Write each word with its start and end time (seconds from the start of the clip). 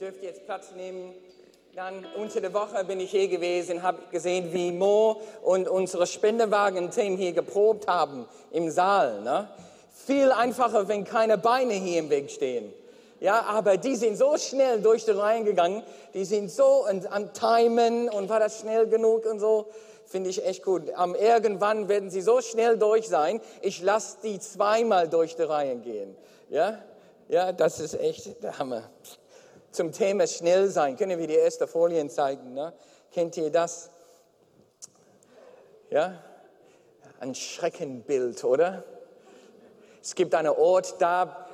dürft 0.00 0.22
jetzt 0.22 0.46
Platz 0.46 0.72
nehmen. 0.74 1.12
Dann 1.74 2.06
unter 2.16 2.40
der 2.40 2.54
Woche 2.54 2.84
bin 2.84 3.00
ich 3.00 3.10
hier 3.10 3.28
gewesen, 3.28 3.82
habe 3.82 3.98
gesehen, 4.10 4.50
wie 4.52 4.72
Mo 4.72 5.20
und 5.42 5.68
unsere 5.68 6.06
Spendewagen-Team 6.06 7.18
hier 7.18 7.32
geprobt 7.32 7.86
haben 7.86 8.26
im 8.50 8.70
Saal. 8.70 9.20
Ne? 9.20 9.48
Viel 9.92 10.32
einfacher, 10.32 10.88
wenn 10.88 11.04
keine 11.04 11.36
Beine 11.36 11.74
hier 11.74 11.98
im 11.98 12.08
Weg 12.08 12.30
stehen. 12.30 12.72
Ja, 13.20 13.42
aber 13.42 13.76
die 13.76 13.94
sind 13.94 14.16
so 14.16 14.38
schnell 14.38 14.80
durch 14.80 15.04
die 15.04 15.10
Reihen 15.10 15.44
gegangen, 15.44 15.82
die 16.14 16.24
sind 16.24 16.50
so 16.50 16.86
am 17.10 17.34
Timen 17.34 18.08
und 18.08 18.30
war 18.30 18.40
das 18.40 18.60
schnell 18.60 18.86
genug 18.86 19.26
und 19.26 19.38
so. 19.38 19.66
Finde 20.06 20.30
ich 20.30 20.44
echt 20.44 20.64
gut. 20.64 20.90
Am 20.94 21.14
irgendwann 21.14 21.88
werden 21.88 22.08
sie 22.08 22.22
so 22.22 22.40
schnell 22.40 22.78
durch 22.78 23.06
sein, 23.06 23.42
ich 23.60 23.82
lasse 23.82 24.16
die 24.24 24.40
zweimal 24.40 25.08
durch 25.10 25.36
die 25.36 25.42
Reihen 25.42 25.82
gehen. 25.82 26.16
Ja, 26.48 26.78
ja, 27.28 27.52
das 27.52 27.78
ist 27.78 28.00
echt 28.00 28.42
der 28.42 28.58
Hammer 28.58 28.84
zum 29.70 29.92
Thema 29.92 30.26
schnell 30.26 30.68
sein. 30.68 30.96
Können 30.96 31.18
wir 31.18 31.26
die 31.26 31.34
erste 31.34 31.66
Folien 31.66 32.10
zeigen? 32.10 32.54
Ne? 32.54 32.72
Kennt 33.12 33.36
ihr 33.36 33.50
das? 33.50 33.90
Ja? 35.90 36.14
Ein 37.20 37.34
Schreckenbild, 37.34 38.44
oder? 38.44 38.84
Es 40.02 40.14
gibt 40.14 40.34
einen 40.34 40.48
Ort 40.48 40.96
da, 40.98 41.46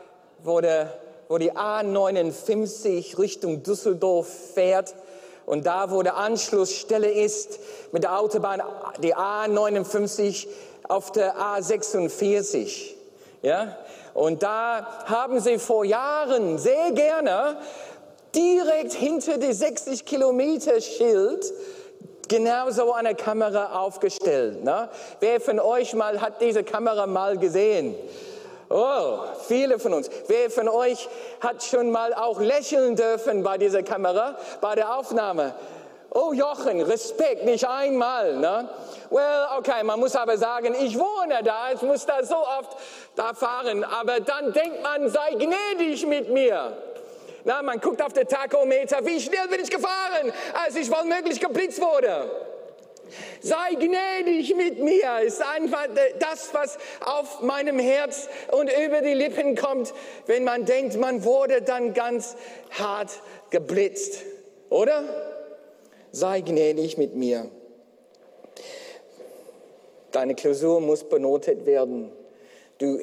wo, 0.43 0.61
der, 0.61 0.93
wo 1.29 1.39
die 1.39 1.53
A59 1.53 3.19
Richtung 3.19 3.63
Düsseldorf 3.63 4.29
fährt. 4.55 4.95
Und 5.45 5.67
da, 5.67 5.91
wo 5.91 6.03
der 6.03 6.17
Anschlussstelle 6.17 7.11
ist 7.11 7.59
mit 7.93 8.03
der 8.03 8.19
Autobahn, 8.19 8.63
die 9.03 9.15
A59 9.15 10.49
auf 10.89 11.13
der 11.13 11.37
A46. 11.37 12.95
Ja? 13.43 13.77
Und 14.15 14.43
da 14.43 15.05
haben 15.07 15.41
sie 15.41 15.59
vor 15.59 15.85
Jahren 15.85 16.59
sehr 16.59 16.91
gerne 16.93 17.59
direkt 18.37 18.93
hinter 18.93 19.39
dem 19.39 19.53
60 19.53 20.05
Kilometer 20.05 20.81
Schild 20.81 21.53
genau 22.29 22.71
so 22.71 22.93
eine 22.93 23.15
Kamera 23.15 23.81
aufgestellt. 23.81 24.63
Ne? 24.63 24.89
Wer 25.21 25.41
von 25.41 25.59
euch 25.59 25.95
mal 25.95 26.21
hat 26.21 26.41
diese 26.41 26.63
Kamera 26.63 27.07
mal 27.07 27.39
gesehen? 27.39 27.95
Oh, 28.69 29.21
viele 29.47 29.79
von 29.79 29.95
uns. 29.95 30.11
Wer 30.27 30.51
von 30.51 30.69
euch 30.69 31.09
hat 31.41 31.63
schon 31.63 31.91
mal 31.91 32.13
auch 32.13 32.41
lächeln 32.41 32.97
dürfen 32.97 33.43
bei 33.43 33.59
dieser 33.59 33.83
Kamera, 33.83 34.37
bei 34.61 34.75
der 34.75 34.97
Aufnahme? 34.97 35.55
Oh 36.11 36.33
Jochen, 36.33 36.81
Respekt, 36.81 37.45
nicht 37.45 37.69
einmal. 37.69 38.37
Ne? 38.37 38.69
Well, 39.11 39.47
okay, 39.59 39.85
man 39.85 40.01
muss 40.01 40.17
aber 40.17 40.37
sagen, 40.37 40.75
ich 40.81 40.99
wohne 40.99 41.43
da, 41.45 41.73
ich 41.75 41.83
muss 41.83 42.07
da 42.07 42.25
so 42.25 42.37
oft 42.37 42.77
da 43.15 43.35
fahren. 43.35 43.85
Aber 43.85 44.21
dann 44.21 44.53
denkt 44.53 44.83
man, 44.83 45.09
sei 45.11 45.35
gnädig 45.35 46.07
mit 46.07 46.31
mir. 46.31 46.73
Na, 47.47 47.63
man 47.63 47.79
guckt 47.81 48.03
auf 48.03 48.13
den 48.13 48.27
Tachometer, 48.27 49.07
wie 49.07 49.21
schnell 49.21 49.47
bin 49.47 49.61
ich 49.63 49.71
gefahren, 49.71 50.33
als 50.65 50.75
ich 50.75 50.91
womöglich 50.91 51.39
geblitzt 51.39 51.81
wurde. 51.81 52.29
Sei 53.41 53.75
gnädig 53.75 54.57
mit 54.57 54.81
mir, 54.81 55.21
ist 55.25 55.41
einfach 55.41 55.87
das, 56.19 56.53
was 56.55 56.77
auf 57.05 57.43
meinem 57.43 57.79
Herz 57.79 58.29
und 58.51 58.69
über 58.85 59.01
die 59.01 59.15
Lippen 59.15 59.55
kommt, 59.55 59.95
wenn 60.27 60.43
man 60.43 60.65
denkt, 60.65 60.97
man 60.97 61.23
wurde 61.23 61.63
dann 61.63 61.95
ganz 61.95 62.35
hart 62.73 63.13
geblitzt. 63.51 64.25
Oder? 64.69 65.05
Sei 66.11 66.41
gnädig 66.41 66.99
mit 66.99 67.15
mir. 67.15 67.49
Deine 70.11 70.35
Klausur 70.35 70.81
muss 70.81 71.05
benotet 71.05 71.65
werden. 71.65 72.11
Du 72.79 72.99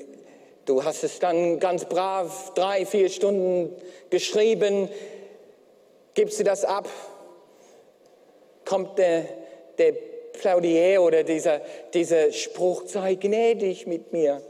Du 0.65 0.81
hast 0.85 1.03
es 1.03 1.19
dann 1.19 1.59
ganz 1.59 1.83
brav 1.83 2.53
drei, 2.55 2.85
vier 2.85 3.09
Stunden 3.09 3.75
geschrieben, 4.09 4.87
gibst 6.13 6.39
du 6.39 6.45
das 6.45 6.63
ab, 6.63 6.87
kommt 8.63 8.97
der, 8.97 9.25
der 9.77 9.93
Plaudier 10.39 11.01
oder 11.01 11.23
dieser, 11.23 11.59
dieser 11.93 12.31
Spruch, 12.31 12.83
sei 12.85 13.15
gnädig 13.15 13.87
mit 13.87 14.13
mir. 14.13 14.41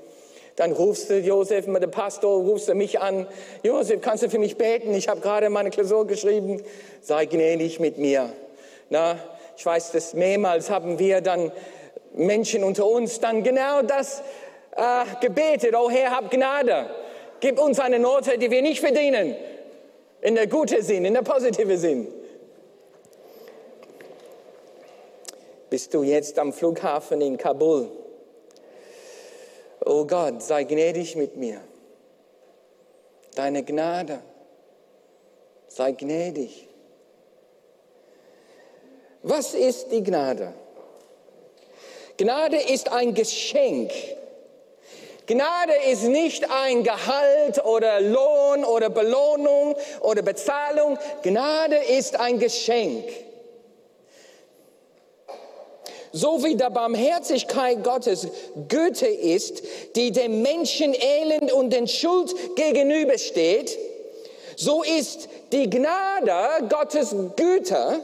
Dann 0.55 0.71
rufst 0.71 1.09
du 1.09 1.17
Josef, 1.17 1.65
der 1.65 1.87
Pastor, 1.87 2.43
rufst 2.43 2.69
du 2.69 2.75
mich 2.75 2.99
an. 2.99 3.25
Josef, 3.63 3.99
kannst 4.01 4.21
du 4.21 4.29
für 4.29 4.37
mich 4.37 4.55
beten? 4.55 4.93
Ich 4.93 5.07
habe 5.07 5.19
gerade 5.19 5.49
meine 5.49 5.71
Klausur 5.71 6.05
geschrieben. 6.05 6.61
Sei 7.01 7.25
gnädig 7.25 7.79
mit 7.79 7.97
mir. 7.97 8.29
Na, 8.91 9.17
ich 9.57 9.65
weiß, 9.65 9.93
dass 9.93 10.13
mehrmals 10.13 10.69
haben 10.69 10.99
wir 10.99 11.21
dann 11.21 11.51
Menschen 12.13 12.63
unter 12.63 12.85
uns 12.85 13.19
dann 13.19 13.41
genau 13.41 13.81
das 13.81 14.21
äh, 14.75 15.05
gebetet, 15.21 15.75
oh 15.75 15.89
Herr, 15.89 16.11
hab 16.11 16.31
Gnade. 16.31 16.89
Gib 17.39 17.59
uns 17.59 17.79
eine 17.79 17.99
Note, 17.99 18.37
die 18.37 18.49
wir 18.49 18.61
nicht 18.61 18.79
verdienen. 18.79 19.35
In 20.21 20.35
der 20.35 20.47
gute 20.47 20.81
Sinn, 20.81 21.05
in 21.05 21.13
der 21.13 21.21
positive 21.21 21.77
Sinn. 21.77 22.07
Bist 25.69 25.93
du 25.93 26.03
jetzt 26.03 26.39
am 26.39 26.53
Flughafen 26.53 27.19
in 27.19 27.37
Kabul? 27.37 27.89
Oh 29.85 30.05
Gott, 30.05 30.41
sei 30.41 30.63
gnädig 30.63 31.15
mit 31.15 31.35
mir. 31.35 31.59
Deine 33.35 33.63
Gnade, 33.63 34.19
sei 35.67 35.91
gnädig. 35.91 36.69
Was 39.23 39.53
ist 39.53 39.91
die 39.91 40.03
Gnade? 40.03 40.53
Gnade 42.17 42.57
ist 42.57 42.91
ein 42.91 43.13
Geschenk 43.13 43.91
Gnade 45.25 45.73
ist 45.89 46.03
nicht 46.03 46.49
ein 46.49 46.83
Gehalt 46.83 47.63
oder 47.63 48.01
Lohn 48.01 48.65
oder 48.65 48.89
Belohnung 48.89 49.75
oder 50.01 50.21
Bezahlung. 50.21 50.97
Gnade 51.21 51.77
ist 51.77 52.19
ein 52.19 52.39
Geschenk. 52.39 53.05
So 56.11 56.43
wie 56.43 56.55
der 56.55 56.69
Barmherzigkeit 56.69 57.83
Gottes 57.83 58.27
Güte 58.67 59.07
ist, 59.07 59.63
die 59.95 60.11
dem 60.11 60.41
Menschen 60.43 60.93
Elend 60.93 61.51
und 61.51 61.71
den 61.71 61.87
Schuld 61.87 62.35
gegenübersteht, 62.55 63.77
so 64.55 64.83
ist 64.83 65.27
die 65.51 65.69
Gnade 65.69 66.67
Gottes 66.69 67.15
Güte, 67.35 67.99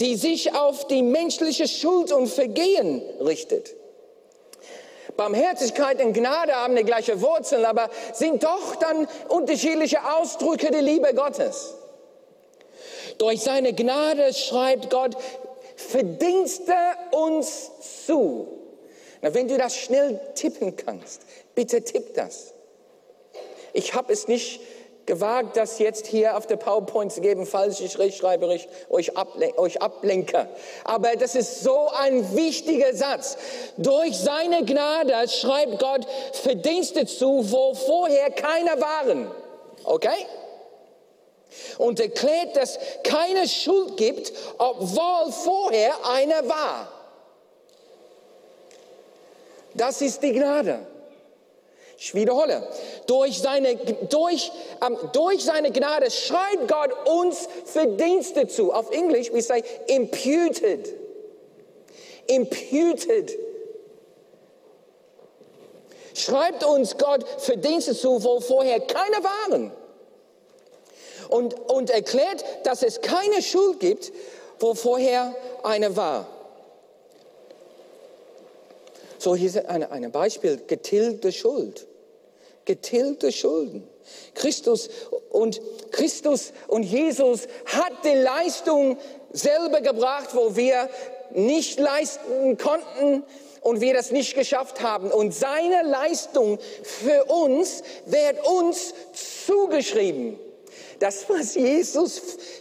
die 0.00 0.16
sich 0.16 0.54
auf 0.54 0.86
die 0.88 1.02
menschliche 1.02 1.68
Schuld 1.68 2.12
und 2.12 2.26
Vergehen 2.26 3.00
richtet. 3.20 3.74
Barmherzigkeit 5.16 6.02
und 6.02 6.12
Gnade 6.12 6.54
haben 6.54 6.76
die 6.76 6.84
gleiche 6.84 7.20
Wurzel, 7.20 7.64
aber 7.64 7.88
sind 8.12 8.42
doch 8.42 8.76
dann 8.76 9.06
unterschiedliche 9.28 9.98
Ausdrücke 10.14 10.70
der 10.70 10.82
Liebe 10.82 11.14
Gottes. 11.14 11.74
Durch 13.18 13.40
seine 13.40 13.72
Gnade 13.72 14.32
schreibt 14.34 14.90
Gott 14.90 15.16
Verdienste 15.76 16.74
uns 17.10 17.70
zu. 18.06 18.48
Na, 19.22 19.34
wenn 19.34 19.48
du 19.48 19.56
das 19.56 19.76
schnell 19.76 20.20
tippen 20.34 20.76
kannst, 20.76 21.22
bitte 21.54 21.82
tipp 21.82 22.14
das. 22.14 22.52
Ich 23.72 23.94
habe 23.94 24.12
es 24.12 24.28
nicht 24.28 24.60
gewagt, 25.06 25.56
das 25.56 25.78
jetzt 25.78 26.06
hier 26.06 26.36
auf 26.36 26.46
der 26.46 26.56
PowerPoint 26.56 27.12
zu 27.12 27.20
geben, 27.20 27.46
falls 27.46 27.80
ich 27.80 27.98
rechtschreiberisch 27.98 28.66
euch, 28.88 29.16
ablen 29.16 29.52
euch 29.56 29.80
ablenke. 29.82 30.48
Aber 30.84 31.16
das 31.16 31.34
ist 31.34 31.62
so 31.62 31.88
ein 31.98 32.34
wichtiger 32.34 32.94
Satz. 32.94 33.36
Durch 33.76 34.16
seine 34.16 34.64
Gnade 34.64 35.28
schreibt 35.28 35.78
Gott 35.78 36.06
Verdienste 36.32 37.06
zu, 37.06 37.50
wo 37.50 37.74
vorher 37.74 38.30
keiner 38.30 38.80
waren. 38.80 39.30
Okay? 39.84 40.26
Und 41.78 42.00
erklärt, 42.00 42.56
dass 42.56 42.78
keine 43.04 43.46
Schuld 43.48 43.96
gibt, 43.96 44.32
obwohl 44.58 45.32
vorher 45.32 45.92
einer 46.06 46.48
war. 46.48 46.88
Das 49.74 50.00
ist 50.00 50.22
die 50.22 50.32
Gnade. 50.32 50.86
Ich 52.04 52.14
wiederhole, 52.14 52.68
durch 53.06 53.38
seine, 53.38 53.76
durch, 54.10 54.52
ähm, 54.86 54.98
durch 55.14 55.42
seine 55.42 55.72
Gnade 55.72 56.10
schreibt 56.10 56.68
Gott 56.68 56.90
uns 57.08 57.48
Verdienste 57.64 58.46
zu. 58.46 58.74
Auf 58.74 58.90
Englisch, 58.90 59.32
we 59.32 59.40
say 59.40 59.64
imputed. 59.86 60.92
Imputed. 62.26 63.38
Schreibt 66.12 66.62
uns 66.62 66.98
Gott 66.98 67.26
Verdienste 67.38 67.94
zu, 67.94 68.22
wo 68.22 68.38
vorher 68.38 68.80
keine 68.80 69.24
waren. 69.24 69.72
Und, 71.30 71.54
und 71.70 71.88
erklärt, 71.88 72.44
dass 72.64 72.82
es 72.82 73.00
keine 73.00 73.40
Schuld 73.40 73.80
gibt, 73.80 74.12
wo 74.58 74.74
vorher 74.74 75.34
eine 75.62 75.96
war. 75.96 76.26
So, 79.16 79.34
hier 79.34 79.48
ist 79.48 79.56
ein, 79.56 79.90
ein 79.90 80.12
Beispiel, 80.12 80.60
getilgte 80.66 81.32
Schuld. 81.32 81.86
Getilgte 82.64 83.32
Schulden. 83.32 83.88
Christus 84.34 84.90
und 85.30 85.60
Christus 85.90 86.52
und 86.68 86.82
Jesus 86.82 87.48
hat 87.66 87.92
die 88.04 88.14
Leistung 88.14 88.98
selber 89.32 89.80
gebracht, 89.80 90.30
wo 90.34 90.56
wir 90.56 90.88
nicht 91.32 91.78
leisten 91.78 92.58
konnten 92.58 93.24
und 93.62 93.80
wir 93.80 93.94
das 93.94 94.10
nicht 94.10 94.34
geschafft 94.34 94.82
haben. 94.82 95.10
Und 95.10 95.34
seine 95.34 95.82
Leistung 95.82 96.58
für 96.82 97.24
uns 97.24 97.82
wird 98.06 98.46
uns 98.46 98.94
zugeschrieben. 99.46 100.38
Das, 101.00 101.28
was 101.28 101.54
Jesus 101.54 102.20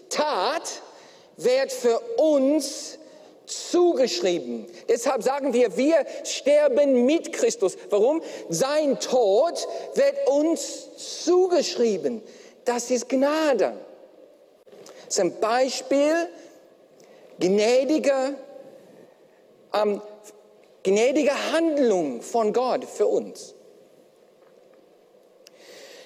tat, 0.10 0.64
wird 1.38 1.72
für 1.72 2.00
uns 2.18 2.98
zugeschrieben. 3.46 4.66
Deshalb 4.88 5.24
sagen 5.24 5.54
wir, 5.54 5.76
wir 5.78 6.06
sterben 6.24 7.06
mit 7.06 7.34
Christus. 7.34 7.78
Warum? 7.90 8.22
Sein 8.50 9.00
Tod 9.00 9.68
wird 9.96 10.28
uns 10.28 11.24
zugeschrieben. 11.24 12.22
Das 12.66 12.90
ist 12.92 13.10
Gnade. 13.10 13.74
Ein 15.20 15.40
Beispiel 15.40 16.28
gnädiger, 17.40 18.34
ähm, 19.74 20.02
gnädiger 20.82 21.52
Handlung 21.52 22.22
von 22.22 22.52
Gott 22.52 22.86
für 22.86 23.06
uns. 23.06 23.54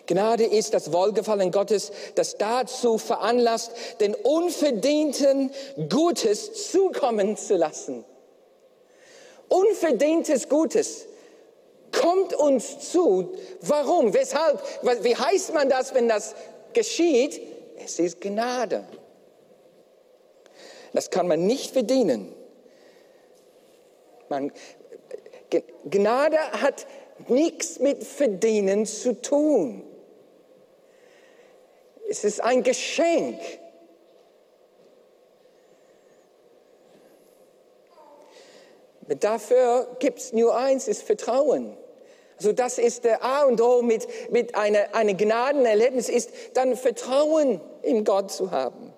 Gnade 0.07 0.45
ist 0.45 0.74
das 0.74 0.92
Wohlgefallen 0.92 1.51
Gottes, 1.51 1.92
das 2.15 2.38
dazu 2.38 2.98
veranlasst, 2.98 3.71
den 4.00 4.15
unverdienten 4.15 5.51
Gutes 5.89 6.71
zukommen 6.71 7.38
zu 7.38 7.56
lassen. 7.56 8.04
Unverdientes 9.50 10.50
Gutes 10.50 11.06
kommt 11.92 12.33
uns 12.33 12.92
zu. 12.92 13.33
Warum? 13.62 14.13
Weshalb? 14.13 14.62
Wie 15.04 15.15
heißt 15.15 15.54
man 15.54 15.69
das, 15.69 15.94
wenn 15.94 16.09
das 16.09 16.36
geschieht? 16.74 17.42
Es 17.83 18.00
ist 18.00 18.21
Gnade. 18.21 18.86
Das 20.94 21.09
kann 21.09 21.27
man 21.27 21.45
nicht 21.45 21.74
verdienen. 21.74 22.33
Man, 24.30 24.51
Gnade 25.89 26.39
hat 26.62 26.86
nichts 27.27 27.80
mit 27.80 28.04
Verdienen 28.04 28.86
zu 28.86 29.21
tun. 29.21 29.83
Es 32.09 32.24
ist 32.24 32.42
ein 32.42 32.63
Geschenk. 32.63 33.39
Dafür 39.19 39.95
gibt 40.00 40.19
es 40.19 40.33
nur 40.33 40.56
eins, 40.57 40.88
ist 40.88 41.04
Vertrauen. 41.04 41.77
Also 42.38 42.54
das 42.54 42.77
ist 42.77 43.04
der 43.04 43.24
A 43.24 43.44
und 43.44 43.59
O 43.62 43.81
mit, 43.81 44.07
mit 44.31 44.56
einer 44.56 44.94
eine 44.94 45.15
Gnadenerlebnis, 45.15 46.07
ist 46.07 46.31
dann 46.54 46.75
Vertrauen 46.75 47.62
in 47.81 48.04
Gott 48.04 48.31
zu 48.31 48.51
haben. 48.51 48.94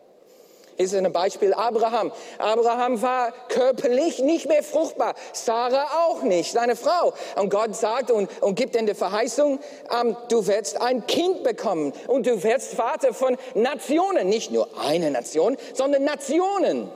Ist 0.79 0.95
ein 0.95 1.11
Beispiel 1.11 1.53
Abraham. 1.53 2.13
Abraham 2.37 3.01
war 3.01 3.33
körperlich 3.49 4.19
nicht 4.19 4.47
mehr 4.47 4.63
fruchtbar. 4.63 5.13
Sarah 5.33 6.05
auch 6.05 6.21
nicht, 6.21 6.53
seine 6.53 6.77
Frau. 6.77 7.13
Und 7.35 7.49
Gott 7.49 7.75
sagt 7.75 8.11
und, 8.11 8.29
und 8.41 8.55
gibt 8.55 8.77
in 8.77 8.85
der 8.85 8.95
Verheißung, 8.95 9.59
ähm, 9.91 10.15
du 10.29 10.47
wirst 10.47 10.79
ein 10.79 11.05
Kind 11.05 11.43
bekommen 11.43 11.91
und 12.07 12.25
du 12.25 12.41
wirst 12.43 12.75
Vater 12.75 13.13
von 13.13 13.35
Nationen. 13.55 14.29
Nicht 14.29 14.51
nur 14.51 14.69
eine 14.79 15.11
Nation, 15.11 15.57
sondern 15.73 16.05
Nationen. 16.05 16.89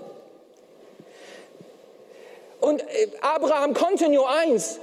Und 2.62 2.84
äh, 2.84 3.10
Abraham 3.20 3.74
konnte 3.74 4.08
nur 4.08 4.30
eins, 4.30 4.80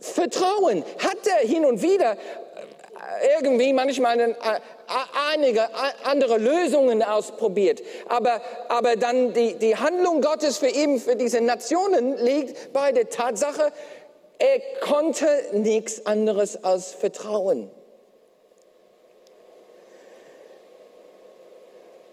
Vertrauen. 0.00 0.84
Hat 1.00 1.26
er 1.26 1.46
hin 1.46 1.66
und 1.66 1.82
wieder 1.82 2.16
irgendwie 3.38 3.72
manchmal 3.72 4.18
äh, 4.20 4.34
einige 5.32 5.68
andere 6.04 6.38
Lösungen 6.38 7.02
ausprobiert. 7.02 7.82
Aber, 8.08 8.40
aber 8.68 8.96
dann 8.96 9.32
die, 9.32 9.54
die 9.54 9.76
Handlung 9.76 10.20
Gottes 10.20 10.58
für 10.58 10.68
ihn, 10.68 11.00
für 11.00 11.16
diese 11.16 11.40
Nationen 11.40 12.16
liegt 12.18 12.72
bei 12.72 12.92
der 12.92 13.08
Tatsache, 13.08 13.72
er 14.38 14.60
konnte 14.80 15.26
nichts 15.52 16.06
anderes 16.06 16.62
als 16.64 16.92
vertrauen. 16.92 17.70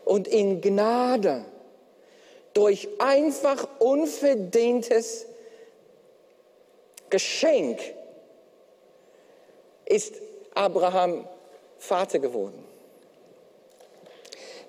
Und 0.06 0.28
in 0.28 0.62
Gnade, 0.62 1.46
durch 2.54 2.88
einfach 3.00 3.68
unverdientes 3.80 5.26
Geschenk, 7.10 7.80
ist 9.86 10.16
Abraham 10.54 11.28
Vater 11.82 12.20
geworden. 12.20 12.64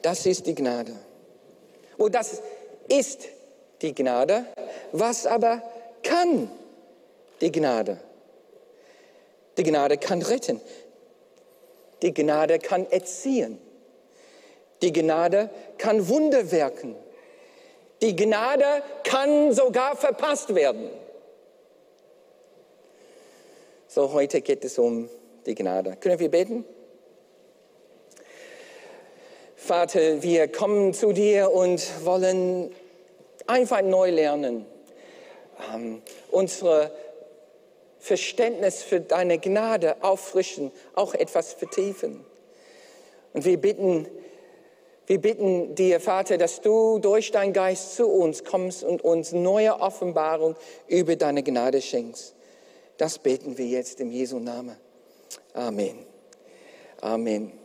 Das 0.00 0.24
ist 0.24 0.46
die 0.46 0.54
Gnade. 0.54 0.96
Und 1.98 2.14
das 2.14 2.40
ist 2.88 3.28
die 3.82 3.94
Gnade. 3.94 4.46
Was 4.92 5.26
aber 5.26 5.62
kann 6.02 6.50
die 7.42 7.52
Gnade? 7.52 8.00
Die 9.58 9.62
Gnade 9.62 9.98
kann 9.98 10.22
retten. 10.22 10.60
Die 12.00 12.14
Gnade 12.14 12.58
kann 12.58 12.90
erziehen. 12.90 13.60
Die 14.80 14.92
Gnade 14.92 15.50
kann 15.76 16.08
Wunder 16.08 16.50
wirken. 16.50 16.96
Die 18.00 18.16
Gnade 18.16 18.82
kann 19.04 19.52
sogar 19.52 19.96
verpasst 19.96 20.54
werden. 20.54 20.88
So, 23.86 24.14
heute 24.14 24.40
geht 24.40 24.64
es 24.64 24.78
um 24.78 25.10
die 25.44 25.54
Gnade. 25.54 25.96
Können 26.00 26.18
wir 26.18 26.30
beten? 26.30 26.64
Vater, 29.64 30.24
wir 30.24 30.48
kommen 30.48 30.92
zu 30.92 31.12
dir 31.12 31.52
und 31.52 32.04
wollen 32.04 32.74
einfach 33.46 33.80
neu 33.80 34.10
lernen, 34.10 34.66
ähm, 35.72 36.02
unsere 36.32 36.90
Verständnis 38.00 38.82
für 38.82 38.98
deine 38.98 39.38
Gnade 39.38 40.02
auffrischen, 40.02 40.72
auch 40.96 41.14
etwas 41.14 41.52
vertiefen. 41.52 42.24
Und 43.34 43.44
wir 43.44 43.56
bitten, 43.56 44.08
wir 45.06 45.20
bitten 45.20 45.76
dir, 45.76 46.00
Vater, 46.00 46.38
dass 46.38 46.60
du 46.60 46.98
durch 46.98 47.30
deinen 47.30 47.52
Geist 47.52 47.94
zu 47.94 48.08
uns 48.08 48.42
kommst 48.42 48.82
und 48.82 49.04
uns 49.04 49.30
neue 49.30 49.78
Offenbarung 49.78 50.56
über 50.88 51.14
deine 51.14 51.44
Gnade 51.44 51.80
schenkst. 51.80 52.34
Das 52.96 53.20
beten 53.20 53.56
wir 53.58 53.66
jetzt 53.66 54.00
im 54.00 54.10
Jesu 54.10 54.40
Namen. 54.40 54.76
Amen. 55.54 56.04
Amen. 57.00 57.61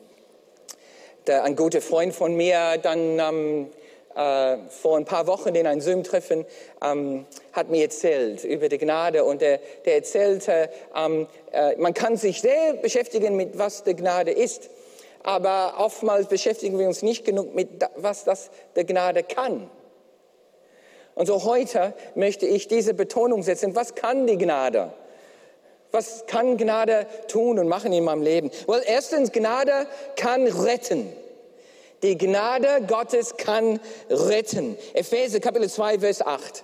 Der, 1.27 1.43
ein 1.43 1.57
guter 1.57 1.81
Freund 1.81 2.15
von 2.15 2.35
mir 2.35 2.77
dann 2.81 3.19
ähm, 3.19 3.67
äh, 4.15 4.57
vor 4.69 4.97
ein 4.97 5.03
paar 5.03 5.27
Wochen 5.27 5.53
in 5.53 5.67
einem 5.67 5.81
Zoom-Treffen 5.81 6.45
ähm, 6.81 7.25
hat 7.51 7.69
mir 7.69 7.83
erzählt 7.83 8.45
über 8.45 8.69
die 8.69 8.77
Gnade 8.77 9.25
und 9.25 9.41
der, 9.41 9.59
der 9.85 9.95
erzählte, 9.95 10.69
ähm, 10.95 11.27
äh, 11.51 11.75
man 11.75 11.93
kann 11.93 12.15
sich 12.15 12.41
sehr 12.41 12.73
beschäftigen 12.75 13.35
mit 13.35 13.57
was 13.59 13.83
die 13.83 13.95
Gnade 13.95 14.31
ist, 14.31 14.69
aber 15.21 15.75
oftmals 15.79 16.27
beschäftigen 16.27 16.79
wir 16.79 16.87
uns 16.87 17.01
nicht 17.01 17.25
genug 17.25 17.53
mit 17.53 17.69
was 17.97 18.23
das 18.23 18.49
der 18.77 18.85
Gnade 18.85 19.23
kann. 19.23 19.69
Und 21.13 21.25
so 21.25 21.43
heute 21.43 21.93
möchte 22.15 22.45
ich 22.45 22.69
diese 22.69 22.93
Betonung 22.93 23.43
setzen, 23.43 23.75
was 23.75 23.95
kann 23.95 24.27
die 24.27 24.37
Gnade? 24.37 24.93
Was 25.97 26.27
kann 26.27 26.57
Gnade 26.57 27.07
tun 27.27 27.57
und 27.57 27.67
machen 27.67 27.91
in 27.91 28.03
meinem 28.03 28.21
Leben? 28.21 28.51
Well, 28.67 28.83
erstens, 28.85 29.31
Gnade 29.31 29.87
kann 30.15 30.45
retten. 30.45 31.11
Die 32.03 32.15
Gnade 32.15 32.85
Gottes 32.85 33.35
kann 33.35 33.79
retten. 34.07 34.77
Epheser 34.93 35.39
Kapitel 35.39 35.67
2, 35.67 35.97
Vers 35.97 36.21
8. 36.21 36.63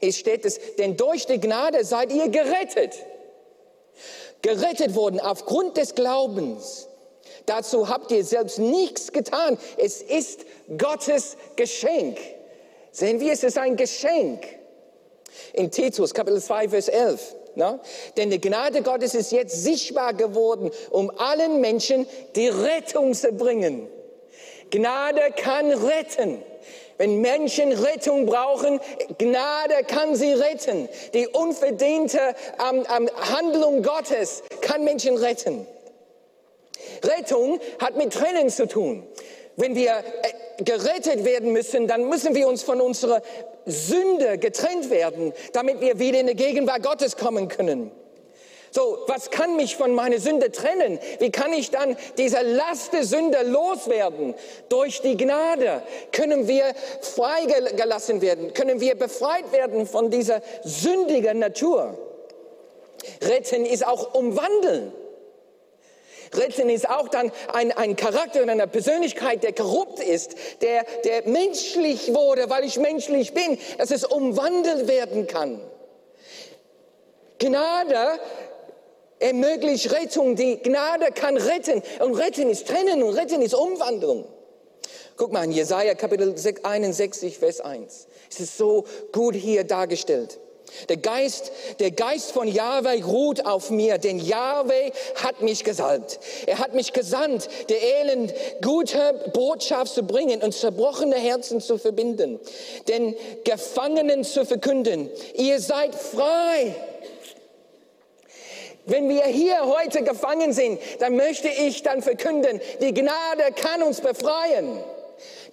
Hier 0.00 0.12
steht 0.12 0.44
es, 0.44 0.58
denn 0.80 0.96
durch 0.96 1.26
die 1.26 1.38
Gnade 1.38 1.84
seid 1.84 2.12
ihr 2.12 2.28
gerettet. 2.28 2.96
Gerettet 4.42 4.96
worden 4.96 5.20
aufgrund 5.20 5.76
des 5.76 5.94
Glaubens. 5.94 6.88
Dazu 7.46 7.88
habt 7.88 8.10
ihr 8.10 8.24
selbst 8.24 8.58
nichts 8.58 9.12
getan. 9.12 9.58
Es 9.76 10.02
ist 10.02 10.40
Gottes 10.76 11.36
Geschenk. 11.54 12.18
Sehen 12.90 13.20
wir, 13.20 13.32
es 13.32 13.44
ist 13.44 13.58
ein 13.58 13.76
Geschenk. 13.76 14.44
In 15.52 15.70
Titus 15.70 16.12
Kapitel 16.12 16.42
2, 16.42 16.70
Vers 16.70 16.88
11. 16.88 17.36
Ne? 17.54 17.80
Denn 18.16 18.30
die 18.30 18.40
Gnade 18.40 18.82
Gottes 18.82 19.14
ist 19.14 19.32
jetzt 19.32 19.62
sichtbar 19.62 20.14
geworden, 20.14 20.70
um 20.90 21.10
allen 21.18 21.60
Menschen 21.60 22.06
die 22.34 22.48
Rettung 22.48 23.14
zu 23.14 23.32
bringen. 23.32 23.88
Gnade 24.70 25.20
kann 25.36 25.70
retten. 25.70 26.42
Wenn 26.98 27.20
Menschen 27.20 27.72
Rettung 27.72 28.26
brauchen, 28.26 28.80
Gnade 29.18 29.84
kann 29.86 30.14
sie 30.14 30.32
retten. 30.32 30.88
Die 31.14 31.26
unverdiente 31.26 32.18
ähm, 32.70 32.86
ähm, 32.96 33.10
Handlung 33.16 33.82
Gottes 33.82 34.42
kann 34.60 34.84
Menschen 34.84 35.16
retten. 35.16 35.66
Rettung 37.02 37.60
hat 37.80 37.96
mit 37.96 38.12
Tränen 38.12 38.50
zu 38.50 38.66
tun. 38.66 39.06
Wenn 39.56 39.74
wir 39.74 39.90
äh, 39.90 40.02
gerettet 40.64 41.24
werden 41.24 41.52
müssen, 41.52 41.86
dann 41.86 42.08
müssen 42.08 42.34
wir 42.34 42.48
uns 42.48 42.62
von 42.62 42.80
unserer 42.80 43.22
Sünde 43.66 44.38
getrennt 44.38 44.90
werden, 44.90 45.32
damit 45.52 45.80
wir 45.80 45.98
wieder 45.98 46.20
in 46.20 46.26
die 46.26 46.36
Gegenwart 46.36 46.82
Gottes 46.82 47.16
kommen 47.16 47.48
können. 47.48 47.90
So, 48.74 49.00
was 49.06 49.30
kann 49.30 49.56
mich 49.56 49.76
von 49.76 49.94
meiner 49.94 50.18
Sünde 50.18 50.50
trennen? 50.50 50.98
Wie 51.18 51.30
kann 51.30 51.52
ich 51.52 51.70
dann 51.70 51.94
diese 52.16 52.40
Last 52.40 52.94
der 52.94 53.04
Sünde 53.04 53.42
loswerden? 53.42 54.34
Durch 54.70 55.02
die 55.02 55.16
Gnade 55.18 55.82
können 56.10 56.48
wir 56.48 56.64
freigelassen 57.02 58.22
werden, 58.22 58.54
können 58.54 58.80
wir 58.80 58.94
befreit 58.94 59.52
werden 59.52 59.86
von 59.86 60.10
dieser 60.10 60.40
sündigen 60.64 61.38
Natur. 61.38 61.98
Retten 63.20 63.66
ist 63.66 63.86
auch 63.86 64.14
umwandeln. 64.14 64.92
Retten 66.34 66.70
ist 66.70 66.88
auch 66.88 67.08
dann 67.08 67.30
ein, 67.52 67.72
ein 67.72 67.96
Charakter 67.96 68.42
und 68.42 68.50
eine 68.50 68.66
Persönlichkeit, 68.66 69.42
der 69.42 69.52
korrupt 69.52 70.00
ist, 70.00 70.34
der, 70.60 70.84
der 71.04 71.28
menschlich 71.28 72.14
wurde, 72.14 72.48
weil 72.48 72.64
ich 72.64 72.78
menschlich 72.78 73.34
bin, 73.34 73.58
dass 73.78 73.90
es 73.90 74.04
umwandelt 74.04 74.88
werden 74.88 75.26
kann. 75.26 75.60
Gnade 77.38 78.20
ermöglicht 79.18 79.92
Rettung. 79.92 80.36
Die 80.36 80.58
Gnade 80.58 81.12
kann 81.12 81.36
retten. 81.36 81.82
Und 82.00 82.14
retten 82.14 82.50
ist 82.50 82.68
trennen 82.68 83.02
und 83.02 83.14
retten 83.14 83.40
ist 83.42 83.54
Umwandlung. 83.54 84.26
Guck 85.16 85.32
mal 85.32 85.44
in 85.44 85.52
Jesaja 85.52 85.94
Kapitel 85.94 86.34
61, 86.62 87.38
Vers 87.38 87.60
1. 87.60 88.08
Es 88.30 88.40
ist 88.40 88.56
so 88.56 88.84
gut 89.12 89.34
hier 89.34 89.64
dargestellt. 89.64 90.38
Der 90.88 90.96
Geist, 90.96 91.52
der 91.78 91.90
Geist 91.90 92.32
von 92.32 92.48
Yahweh 92.48 93.02
ruht 93.02 93.46
auf 93.46 93.70
mir, 93.70 93.98
denn 93.98 94.18
Yahweh 94.18 94.90
hat 95.22 95.42
mich 95.42 95.64
gesalbt. 95.64 96.18
Er 96.46 96.58
hat 96.58 96.74
mich 96.74 96.92
gesandt, 96.92 97.48
der 97.68 97.82
Elend 97.82 98.34
gute 98.62 99.30
Botschaft 99.32 99.94
zu 99.94 100.02
bringen 100.02 100.42
und 100.42 100.52
zerbrochene 100.52 101.16
Herzen 101.16 101.60
zu 101.60 101.78
verbinden, 101.78 102.40
den 102.88 103.14
Gefangenen 103.44 104.24
zu 104.24 104.44
verkünden. 104.44 105.10
Ihr 105.34 105.60
seid 105.60 105.94
frei. 105.94 106.74
Wenn 108.84 109.08
wir 109.08 109.22
hier 109.24 109.64
heute 109.66 110.02
gefangen 110.02 110.52
sind, 110.52 110.80
dann 110.98 111.16
möchte 111.16 111.48
ich 111.48 111.82
dann 111.82 112.02
verkünden, 112.02 112.60
die 112.80 112.92
Gnade 112.92 113.52
kann 113.54 113.82
uns 113.82 114.00
befreien. 114.00 114.82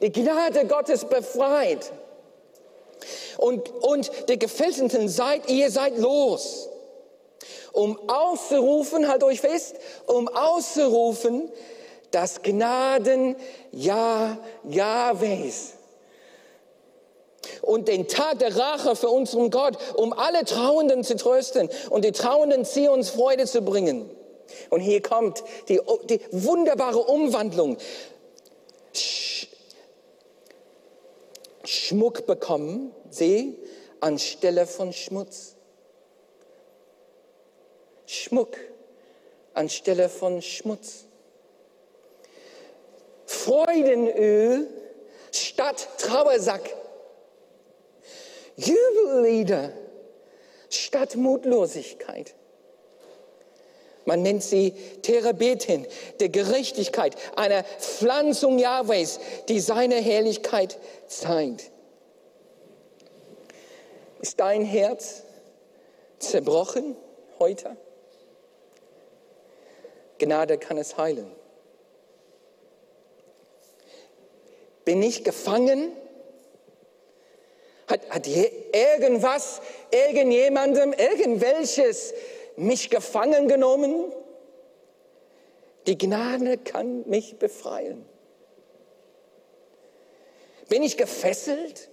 Die 0.02 0.12
Gnade 0.12 0.66
Gottes 0.66 1.06
befreit. 1.06 1.92
Und, 3.40 3.70
und 3.70 4.12
die 4.28 4.38
Gefesselten 4.38 5.08
seid, 5.08 5.50
ihr 5.50 5.72
seid 5.72 5.98
los. 5.98 6.68
Um 7.72 7.98
auszurufen, 8.10 9.08
halt 9.08 9.24
euch 9.24 9.40
fest, 9.40 9.78
um 10.08 10.28
auszurufen, 10.28 11.50
das 12.12 12.42
Gnaden 12.42 13.38
Ja 13.72 14.38
Jahwes 14.68 15.76
und 17.62 17.88
den 17.88 18.10
Tag 18.10 18.40
der 18.40 18.58
Rache 18.58 18.98
für 18.98 19.10
unseren 19.10 19.52
Gott, 19.52 19.78
um 19.96 20.12
alle 20.12 20.44
Trauenden 20.44 21.06
zu 21.06 21.16
trösten 21.16 21.70
und 21.90 22.04
die 22.04 22.12
Trauenden 22.12 22.66
Zions 22.66 23.10
Freude 23.10 23.46
zu 23.46 23.62
bringen. 23.62 24.10
Und 24.70 24.82
hier 24.82 25.02
kommt 25.02 25.44
die, 25.70 25.80
die 26.10 26.20
wunderbare 26.32 27.00
Umwandlung. 27.00 27.78
Schmuck 31.64 32.26
bekommen 32.26 32.94
sie 33.14 33.58
anstelle 34.00 34.66
von 34.66 34.94
Schmutz. 34.94 35.56
Schmuck 38.06 38.58
anstelle 39.54 40.10
von 40.10 40.42
Schmutz. 40.42 41.06
Freudenöl 43.26 44.68
statt 45.32 45.88
Trauersack. 45.98 46.76
Jubellieder 48.56 49.72
statt 50.70 51.16
Mutlosigkeit. 51.16 52.36
Man 54.06 54.24
nennt 54.24 54.44
sie 54.44 54.72
Therabetin 55.04 55.86
der 56.20 56.30
Gerechtigkeit, 56.30 57.16
eine 57.36 57.64
Pflanzung 57.80 58.58
Jahwes, 58.58 59.20
die 59.50 59.60
seine 59.60 59.96
Herrlichkeit 59.96 60.80
zeigt. 61.08 61.72
Ist 64.22 64.40
dein 64.40 64.66
Herz 64.66 65.24
zerbrochen 66.20 66.96
heute? 67.40 67.78
Gnade 70.18 70.58
kann 70.58 70.78
es 70.78 70.98
heilen. 70.98 71.32
Bin 74.84 75.02
ich 75.02 75.24
gefangen? 75.24 75.94
Hat, 77.88 78.10
hat 78.10 78.28
irgendwas, 78.28 79.62
irgendjemandem, 79.92 80.94
irgendwelches 80.94 82.14
mich 82.58 82.90
gefangen 82.90 83.48
genommen? 83.48 84.14
Die 85.88 85.98
Gnade 85.98 86.58
kann 86.58 87.08
mich 87.08 87.40
befreien. 87.40 88.06
Bin 90.68 90.84
ich 90.84 90.98
gefesselt? 90.98 91.90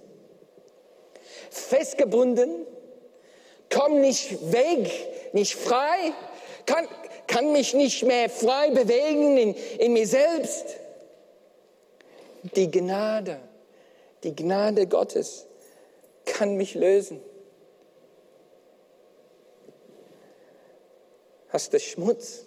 Festgebunden? 1.51 2.67
Komm 3.71 4.01
nicht 4.01 4.53
weg, 4.53 4.91
nicht 5.33 5.57
frei? 5.57 6.13
Kann, 6.67 6.87
kann 7.27 7.53
mich 7.53 7.75
nicht 7.75 8.03
mehr 8.05 8.29
frei 8.29 8.71
bewegen 8.71 9.37
in, 9.37 9.55
in 9.55 9.93
mir 9.93 10.07
selbst? 10.07 10.77
Die 12.55 12.71
Gnade, 12.71 13.41
die 14.23 14.35
Gnade 14.35 14.87
Gottes 14.87 15.47
kann 16.25 16.57
mich 16.57 16.75
lösen. 16.75 17.21
Hast 21.49 21.73
du 21.73 21.81
Schmutz? 21.81 22.45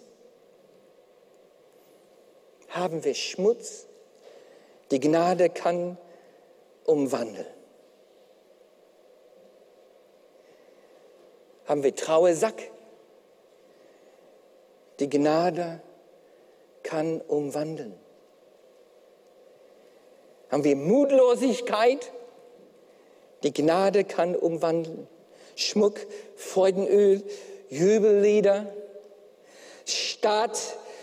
Haben 2.68 3.02
wir 3.04 3.14
Schmutz? 3.14 3.86
Die 4.90 5.00
Gnade 5.00 5.50
kann 5.50 5.98
umwandeln. 6.84 7.46
Haben 11.70 11.84
wir 11.84 11.94
Trauersack? 11.94 12.68
Die 14.98 15.08
Gnade 15.08 15.80
kann 16.82 17.20
umwandeln. 17.20 17.94
Haben 20.50 20.64
wir 20.64 20.74
Mutlosigkeit? 20.74 22.10
Die 23.44 23.52
Gnade 23.52 24.02
kann 24.02 24.34
umwandeln. 24.34 25.06
Schmuck, 25.54 26.00
Freudenöl, 26.34 27.22
Jubellieder, 27.68 28.66
Stadt, 29.84 30.58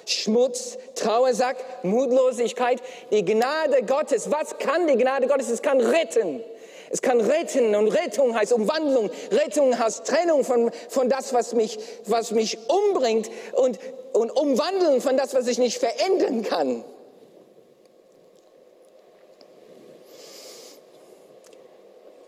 Schmutz, 0.06 0.78
Trauersack, 0.96 1.86
Mutlosigkeit. 1.86 2.82
Die 3.12 3.24
Gnade 3.24 3.84
Gottes, 3.84 4.32
was 4.32 4.58
kann 4.58 4.86
die 4.86 4.98
Gnade 4.98 5.28
Gottes? 5.28 5.50
Es 5.50 5.62
kann 5.62 5.80
retten. 5.80 6.44
Es 6.90 7.02
kann 7.02 7.20
retten 7.20 7.76
und 7.76 7.88
Rettung 7.90 8.36
heißt 8.36 8.54
Umwandlung. 8.54 9.10
Rettung 9.32 9.78
heißt 9.78 10.06
Trennung 10.06 10.44
von, 10.44 10.72
von 10.90 11.10
das, 11.10 11.34
was 11.34 11.54
mich, 11.54 11.80
was 12.06 12.32
mich 12.32 12.58
umbringt 12.70 13.30
und, 13.54 13.80
und 14.14 14.32
Umwandeln 14.32 15.02
von 15.02 15.18
das, 15.18 15.34
was 15.34 15.48
ich 15.48 15.58
nicht 15.58 15.80
verändern 15.80 16.44
kann. 16.44 16.84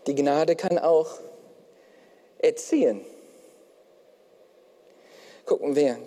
Die 0.06 0.14
Gnade 0.14 0.56
kann 0.56 0.78
auch 0.78 1.08
erziehen. 2.38 3.04
Gucken 5.46 5.76
wir. 5.76 5.98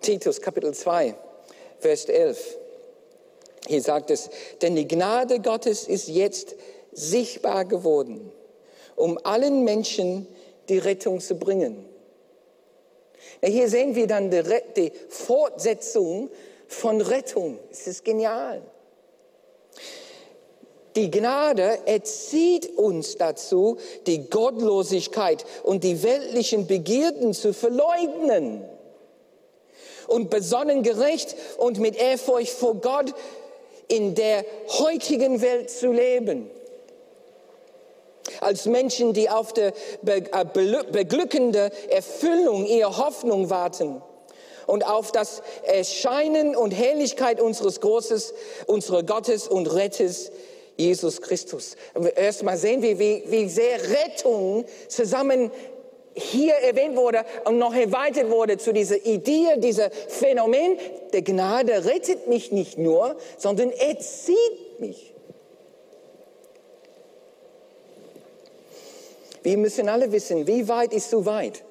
Titus 0.00 0.40
Kapitel 0.40 0.72
2, 0.72 1.14
Vers 1.80 2.04
11. 2.04 2.56
Hier 3.66 3.82
sagt 3.82 4.10
es, 4.10 4.30
denn 4.62 4.76
die 4.76 4.86
Gnade 4.86 5.40
Gottes 5.40 5.88
ist 5.88 6.08
jetzt 6.08 6.54
sichtbar 6.96 7.64
geworden, 7.64 8.32
um 8.96 9.18
allen 9.22 9.64
Menschen 9.64 10.26
die 10.68 10.78
Rettung 10.78 11.20
zu 11.20 11.36
bringen. 11.36 11.84
Hier 13.44 13.68
sehen 13.68 13.94
wir 13.94 14.06
dann 14.06 14.30
die 14.30 14.92
Fortsetzung 15.08 16.30
von 16.66 17.00
Rettung. 17.00 17.58
Es 17.70 17.86
ist 17.86 18.04
genial. 18.04 18.62
Die 20.96 21.10
Gnade 21.10 21.80
erzieht 21.84 22.78
uns 22.78 23.16
dazu, 23.16 23.76
die 24.06 24.30
Gottlosigkeit 24.30 25.44
und 25.62 25.84
die 25.84 26.02
weltlichen 26.02 26.66
Begierden 26.66 27.34
zu 27.34 27.52
verleugnen 27.52 28.64
und 30.08 30.30
besonnen 30.30 30.82
gerecht 30.82 31.36
und 31.58 31.78
mit 31.78 31.96
Ehrfurcht 31.96 32.48
vor 32.52 32.76
Gott 32.76 33.12
in 33.88 34.14
der 34.14 34.46
heutigen 34.68 35.42
Welt 35.42 35.70
zu 35.70 35.92
leben. 35.92 36.50
Als 38.40 38.66
Menschen, 38.66 39.12
die 39.12 39.28
auf 39.30 39.52
die 39.52 39.70
äh, 40.06 40.44
beglückende 40.92 41.70
Erfüllung 41.90 42.66
ihrer 42.66 42.96
Hoffnung 42.96 43.50
warten 43.50 44.02
und 44.66 44.86
auf 44.86 45.12
das 45.12 45.42
Erscheinen 45.64 46.56
und 46.56 46.72
Herrlichkeit 46.72 47.40
unseres 47.40 47.80
Großes, 47.80 48.34
unserer 48.66 49.02
Gottes 49.02 49.48
und 49.48 49.72
Retters 49.72 50.30
Jesus 50.76 51.22
Christus. 51.22 51.76
Erstmal 52.16 52.56
sehen 52.58 52.82
wir, 52.82 52.98
wie, 52.98 53.24
wie 53.26 53.48
sehr 53.48 53.78
Rettung 53.82 54.64
zusammen 54.88 55.50
hier 56.14 56.54
erwähnt 56.54 56.96
wurde 56.96 57.24
und 57.44 57.58
noch 57.58 57.74
erweitert 57.74 58.30
wurde 58.30 58.56
zu 58.56 58.72
dieser 58.72 59.04
Idee, 59.04 59.56
dieser 59.58 59.90
Phänomen, 59.90 60.78
der 61.12 61.22
Gnade 61.22 61.84
rettet 61.84 62.26
mich 62.26 62.52
nicht 62.52 62.78
nur, 62.78 63.16
sondern 63.36 63.70
erzieht 63.70 64.80
mich. 64.80 65.14
Wir 69.46 69.58
müssen 69.58 69.88
alle 69.88 70.10
wissen, 70.10 70.48
wie 70.48 70.66
weit 70.66 70.92
ist 70.92 71.08
zu 71.08 71.24
weit 71.24 71.62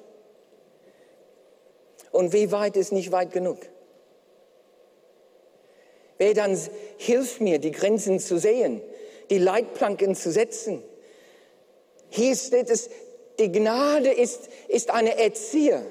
und 2.10 2.32
wie 2.32 2.50
weit 2.50 2.74
ist 2.74 2.90
nicht 2.90 3.12
weit 3.12 3.32
genug. 3.32 3.58
Wer 6.16 6.32
dann 6.32 6.58
hilft 6.96 7.42
mir, 7.42 7.58
die 7.58 7.72
Grenzen 7.72 8.18
zu 8.18 8.38
sehen, 8.38 8.80
die 9.28 9.36
Leitplanken 9.36 10.14
zu 10.14 10.32
setzen? 10.32 10.82
Hier 12.08 12.34
steht 12.34 12.70
es, 12.70 12.88
die 13.38 13.52
Gnade 13.52 14.10
ist, 14.10 14.48
ist 14.68 14.88
eine 14.88 15.18
Erzieher. 15.18 15.82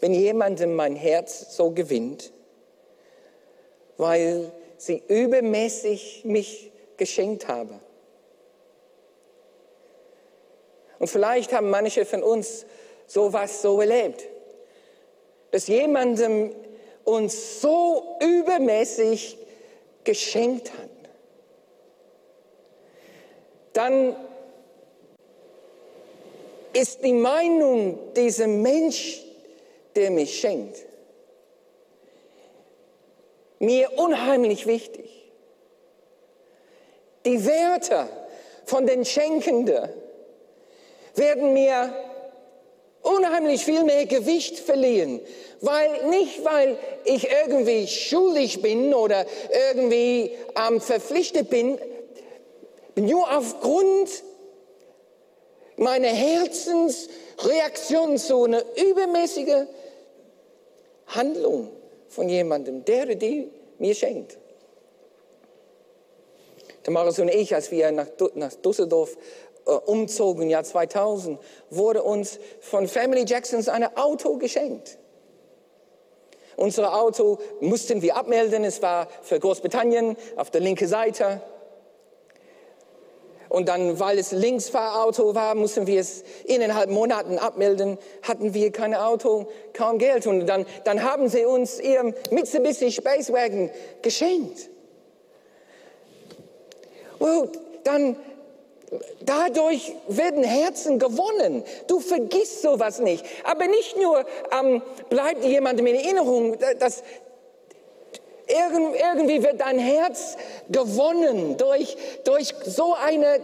Wenn 0.00 0.12
jemandem 0.12 0.74
mein 0.74 0.96
Herz 0.96 1.54
so 1.56 1.70
gewinnt, 1.70 2.32
weil 3.96 4.50
sie 4.80 5.02
übermäßig 5.08 6.22
mich 6.24 6.72
geschenkt 6.96 7.48
habe. 7.48 7.80
Und 10.98 11.08
vielleicht 11.08 11.52
haben 11.52 11.70
manche 11.70 12.04
von 12.04 12.22
uns 12.22 12.66
sowas 13.06 13.62
so 13.62 13.80
erlebt, 13.80 14.26
dass 15.50 15.66
jemandem 15.66 16.54
uns 17.04 17.60
so 17.60 18.16
übermäßig 18.20 19.38
geschenkt 20.04 20.70
hat. 20.72 20.90
Dann 23.72 24.14
ist 26.72 27.02
die 27.02 27.12
Meinung 27.12 27.98
dieser 28.14 28.46
Mensch, 28.46 29.22
der 29.94 30.10
mich 30.10 30.38
schenkt, 30.38 30.86
mir 33.60 33.96
unheimlich 33.96 34.66
wichtig. 34.66 35.08
Die 37.24 37.46
Werte 37.46 38.08
von 38.64 38.84
den 38.86 39.04
Schenkenden 39.04 39.88
werden 41.14 41.52
mir 41.52 41.94
unheimlich 43.02 43.64
viel 43.64 43.84
mehr 43.84 44.06
Gewicht 44.06 44.58
verliehen, 44.58 45.20
weil 45.60 46.08
nicht 46.08 46.44
weil 46.44 46.76
ich 47.04 47.28
irgendwie 47.30 47.86
schuldig 47.86 48.60
bin 48.62 48.92
oder 48.94 49.26
irgendwie 49.70 50.34
ähm, 50.56 50.80
verpflichtet 50.80 51.50
bin, 51.50 51.78
nur 52.96 53.30
aufgrund 53.36 54.24
meiner 55.76 56.08
Herzensreaktion 56.08 58.16
zu 58.18 58.44
einer 58.44 58.64
übermäßigen 58.76 59.68
Handlung 61.06 61.70
von 62.10 62.28
jemandem, 62.28 62.84
der 62.84 63.14
die 63.14 63.48
mir 63.78 63.94
schenkt. 63.94 64.36
Tamaris 66.82 67.18
und 67.18 67.28
ich, 67.28 67.54
als 67.54 67.70
wir 67.70 67.90
nach, 67.92 68.08
nach 68.34 68.54
Düsseldorf 68.54 69.16
äh, 69.66 69.70
umzogen 69.70 70.44
im 70.44 70.50
Jahr 70.50 70.64
2000, 70.64 71.38
wurde 71.70 72.02
uns 72.02 72.38
von 72.60 72.88
Family 72.88 73.24
Jacksons 73.26 73.68
ein 73.68 73.84
Auto 73.96 74.36
geschenkt. 74.36 74.98
Unser 76.56 76.94
Auto 76.94 77.38
mussten 77.60 78.02
wir 78.02 78.16
abmelden, 78.16 78.64
es 78.64 78.82
war 78.82 79.08
für 79.22 79.38
Großbritannien 79.38 80.16
auf 80.36 80.50
der 80.50 80.60
linken 80.60 80.88
Seite. 80.88 81.40
Und 83.50 83.68
dann, 83.68 83.98
weil 83.98 84.16
es 84.18 84.30
Linksfahrauto 84.30 85.34
war, 85.34 85.56
mussten 85.56 85.88
wir 85.88 86.00
es 86.00 86.22
innerhalb 86.44 86.88
Monaten 86.88 87.36
abmelden, 87.36 87.98
hatten 88.22 88.54
wir 88.54 88.70
kein 88.70 88.94
Auto, 88.94 89.48
kaum 89.74 89.98
Geld. 89.98 90.26
Und 90.28 90.46
dann, 90.46 90.64
dann 90.84 91.02
haben 91.02 91.28
sie 91.28 91.44
uns 91.44 91.80
ihr 91.80 92.14
Mitsubishi 92.30 92.92
Spacewagon 92.92 93.68
geschenkt. 94.02 94.70
Well, 97.18 97.50
dann 97.84 98.16
Dadurch 99.20 99.92
werden 100.08 100.42
Herzen 100.42 100.98
gewonnen. 100.98 101.62
Du 101.86 102.00
vergisst 102.00 102.62
sowas 102.62 102.98
nicht. 102.98 103.24
Aber 103.44 103.68
nicht 103.68 103.96
nur 103.96 104.24
ähm, 104.58 104.82
bleibt 105.08 105.44
jemandem 105.44 105.86
in 105.86 105.94
Erinnerung, 105.94 106.56
dass 106.80 107.04
irgendwie 108.50 109.42
wird 109.42 109.60
dein 109.60 109.78
Herz 109.78 110.36
gewonnen 110.68 111.56
durch, 111.56 111.96
durch 112.24 112.54
so 112.64 112.94
eine 112.94 113.40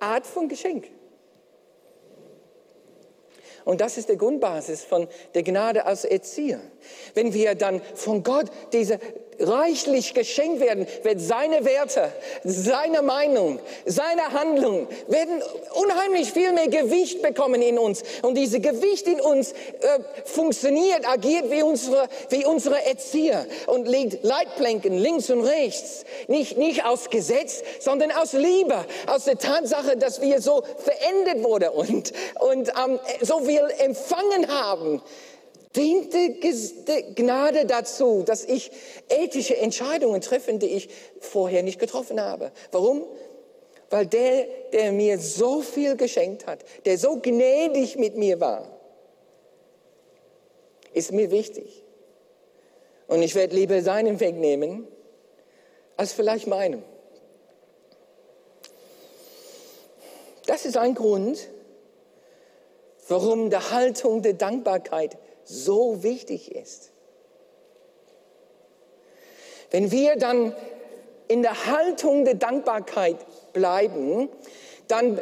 Art 0.00 0.26
von 0.26 0.48
Geschenk. 0.48 0.88
Und 3.64 3.80
das 3.80 3.96
ist 3.96 4.08
die 4.08 4.16
Grundbasis 4.16 4.82
von 4.82 5.06
der 5.34 5.42
Gnade 5.42 5.86
als 5.86 6.04
Erzieher. 6.04 6.60
Wenn 7.14 7.32
wir 7.32 7.54
dann 7.54 7.80
von 7.94 8.22
Gott 8.22 8.46
diese 8.72 8.98
reichlich 9.42 10.14
geschenkt 10.14 10.60
werden, 10.60 10.86
wird 11.02 11.20
seine 11.20 11.64
Werte, 11.64 12.12
seine 12.44 13.02
Meinung, 13.02 13.58
seine 13.86 14.32
Handlung 14.32 14.88
werden 15.08 15.42
unheimlich 15.74 16.32
viel 16.32 16.52
mehr 16.52 16.68
Gewicht 16.68 17.22
bekommen 17.22 17.62
in 17.62 17.78
uns. 17.78 18.02
Und 18.22 18.36
diese 18.36 18.60
Gewicht 18.60 19.06
in 19.06 19.20
uns 19.20 19.52
äh, 19.52 19.54
funktioniert, 20.24 21.08
agiert 21.08 21.50
wie 21.50 21.62
unsere, 21.62 22.08
wie 22.30 22.44
unsere 22.44 22.84
Erzieher 22.86 23.46
und 23.66 23.86
legt 23.86 24.24
Leitplanken 24.24 24.96
links 24.98 25.30
und 25.30 25.42
rechts. 25.42 26.04
Nicht, 26.28 26.56
nicht 26.58 26.84
aus 26.84 27.10
Gesetz, 27.10 27.62
sondern 27.80 28.10
aus 28.12 28.32
Liebe, 28.32 28.84
aus 29.06 29.24
der 29.24 29.38
Tatsache, 29.38 29.96
dass 29.96 30.20
wir 30.20 30.40
so 30.40 30.62
verändert 30.78 31.42
wurden 31.42 31.68
und, 31.70 32.12
und 32.40 32.68
ähm, 32.68 33.00
so 33.20 33.40
viel 33.40 33.62
empfangen 33.78 34.48
haben 34.48 35.02
diente 35.76 36.34
Gnade 37.14 37.66
dazu, 37.66 38.22
dass 38.22 38.44
ich 38.44 38.70
ethische 39.08 39.56
Entscheidungen 39.56 40.20
treffe, 40.20 40.54
die 40.54 40.66
ich 40.66 40.88
vorher 41.20 41.62
nicht 41.62 41.78
getroffen 41.78 42.20
habe. 42.20 42.52
Warum? 42.70 43.04
Weil 43.90 44.06
der, 44.06 44.46
der 44.72 44.92
mir 44.92 45.18
so 45.18 45.60
viel 45.60 45.96
geschenkt 45.96 46.46
hat, 46.46 46.64
der 46.84 46.98
so 46.98 47.18
gnädig 47.20 47.96
mit 47.96 48.16
mir 48.16 48.40
war, 48.40 48.78
ist 50.92 51.12
mir 51.12 51.30
wichtig. 51.30 51.82
Und 53.06 53.22
ich 53.22 53.34
werde 53.34 53.54
lieber 53.54 53.82
seinen 53.82 54.20
Weg 54.20 54.36
nehmen, 54.36 54.88
als 55.96 56.12
vielleicht 56.12 56.46
meinen. 56.46 56.82
Das 60.46 60.64
ist 60.64 60.76
ein 60.76 60.94
Grund, 60.94 61.48
warum 63.08 63.50
die 63.50 63.56
Haltung 63.56 64.22
der 64.22 64.32
Dankbarkeit 64.32 65.16
so 65.44 66.02
wichtig 66.02 66.54
ist. 66.54 66.90
Wenn 69.70 69.90
wir 69.90 70.16
dann 70.16 70.54
in 71.28 71.42
der 71.42 71.66
Haltung 71.66 72.24
der 72.24 72.34
Dankbarkeit 72.34 73.16
bleiben, 73.52 74.28
dann 74.88 75.20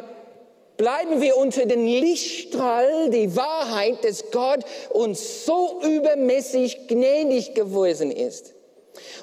bleiben 0.75 1.21
wir 1.21 1.37
unter 1.37 1.65
dem 1.65 1.85
Lichtstrahl, 1.85 3.09
die 3.09 3.35
Wahrheit, 3.35 4.03
dass 4.03 4.31
Gott 4.31 4.65
uns 4.89 5.45
so 5.45 5.79
übermäßig 5.83 6.87
gnädig 6.87 7.53
gewesen 7.53 8.11
ist. 8.11 8.53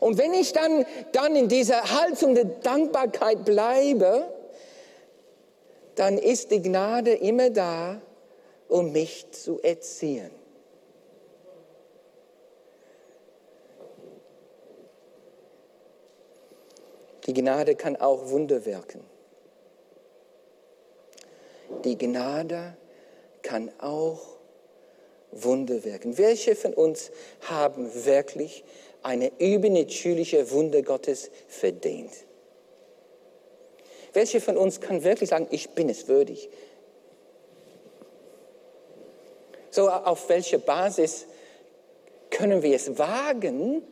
Und 0.01 0.19
wenn 0.19 0.33
ich 0.33 0.53
dann, 0.53 0.87
dann 1.13 1.37
in 1.37 1.49
dieser 1.49 2.01
Haltung 2.01 2.35
der 2.35 2.45
Dankbarkeit 2.45 3.45
bleibe, 3.45 4.33
dann 5.95 6.17
ist 6.17 6.53
die 6.53 6.63
Gnade 6.63 7.13
immer 7.13 7.51
da, 7.51 8.01
um 8.69 8.93
mich 8.93 9.27
zu 9.33 9.61
erziehen. 9.61 10.38
Die 17.29 17.35
Gnade 17.35 17.75
kann 17.75 17.97
auch 17.97 18.31
Wunder 18.31 18.65
wirken. 18.65 19.05
Die 21.85 21.99
Gnade 21.99 22.75
kann 23.43 23.71
auch 23.79 24.39
Wunder 25.31 25.85
wirken. 25.85 26.17
Welche 26.17 26.57
von 26.57 26.73
uns 26.73 27.11
haben 27.43 27.91
wirklich 28.07 28.65
eine 29.03 29.31
übernatürliche 29.39 30.51
Wunder 30.53 30.81
Gottes 30.81 31.31
verdient? 31.49 32.13
Welche 34.15 34.41
von 34.41 34.57
uns 34.57 34.81
kann 34.81 35.05
wirklich 35.05 35.29
sagen, 35.29 35.49
ich 35.51 35.69
bin 35.71 35.91
es 35.91 36.09
würdig? 36.09 36.49
So, 39.71 39.91
auf 39.91 40.31
welcher 40.31 40.57
Basis 40.57 41.27
können 42.31 42.63
wir 42.63 42.75
es 42.75 42.99
wagen, 42.99 43.83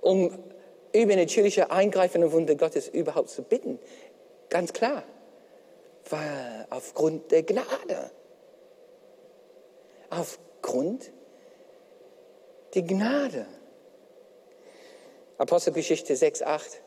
um 0.00 0.45
übernatürliche 1.02 1.70
Eingreifen 1.70 2.24
und 2.24 2.32
Wunder 2.32 2.54
Gottes 2.54 2.88
überhaupt 2.88 3.30
zu 3.30 3.42
bitten. 3.42 3.78
Ganz 4.48 4.72
klar, 4.72 5.02
weil 6.10 6.66
aufgrund 6.70 7.30
der 7.30 7.42
Gnade. 7.42 8.10
Aufgrund 10.10 11.12
der 12.74 12.82
Gnade. 12.82 13.46
Apostelgeschichte 15.38 16.16
6, 16.16 16.42
8. 16.42 16.80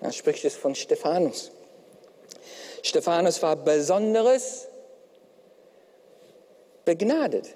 Da 0.00 0.12
spricht 0.12 0.44
es 0.44 0.54
von 0.54 0.74
Stephanus. 0.74 1.50
Stephanus 2.82 3.42
war 3.42 3.56
besonderes 3.56 4.68
begnadet. 6.84 7.54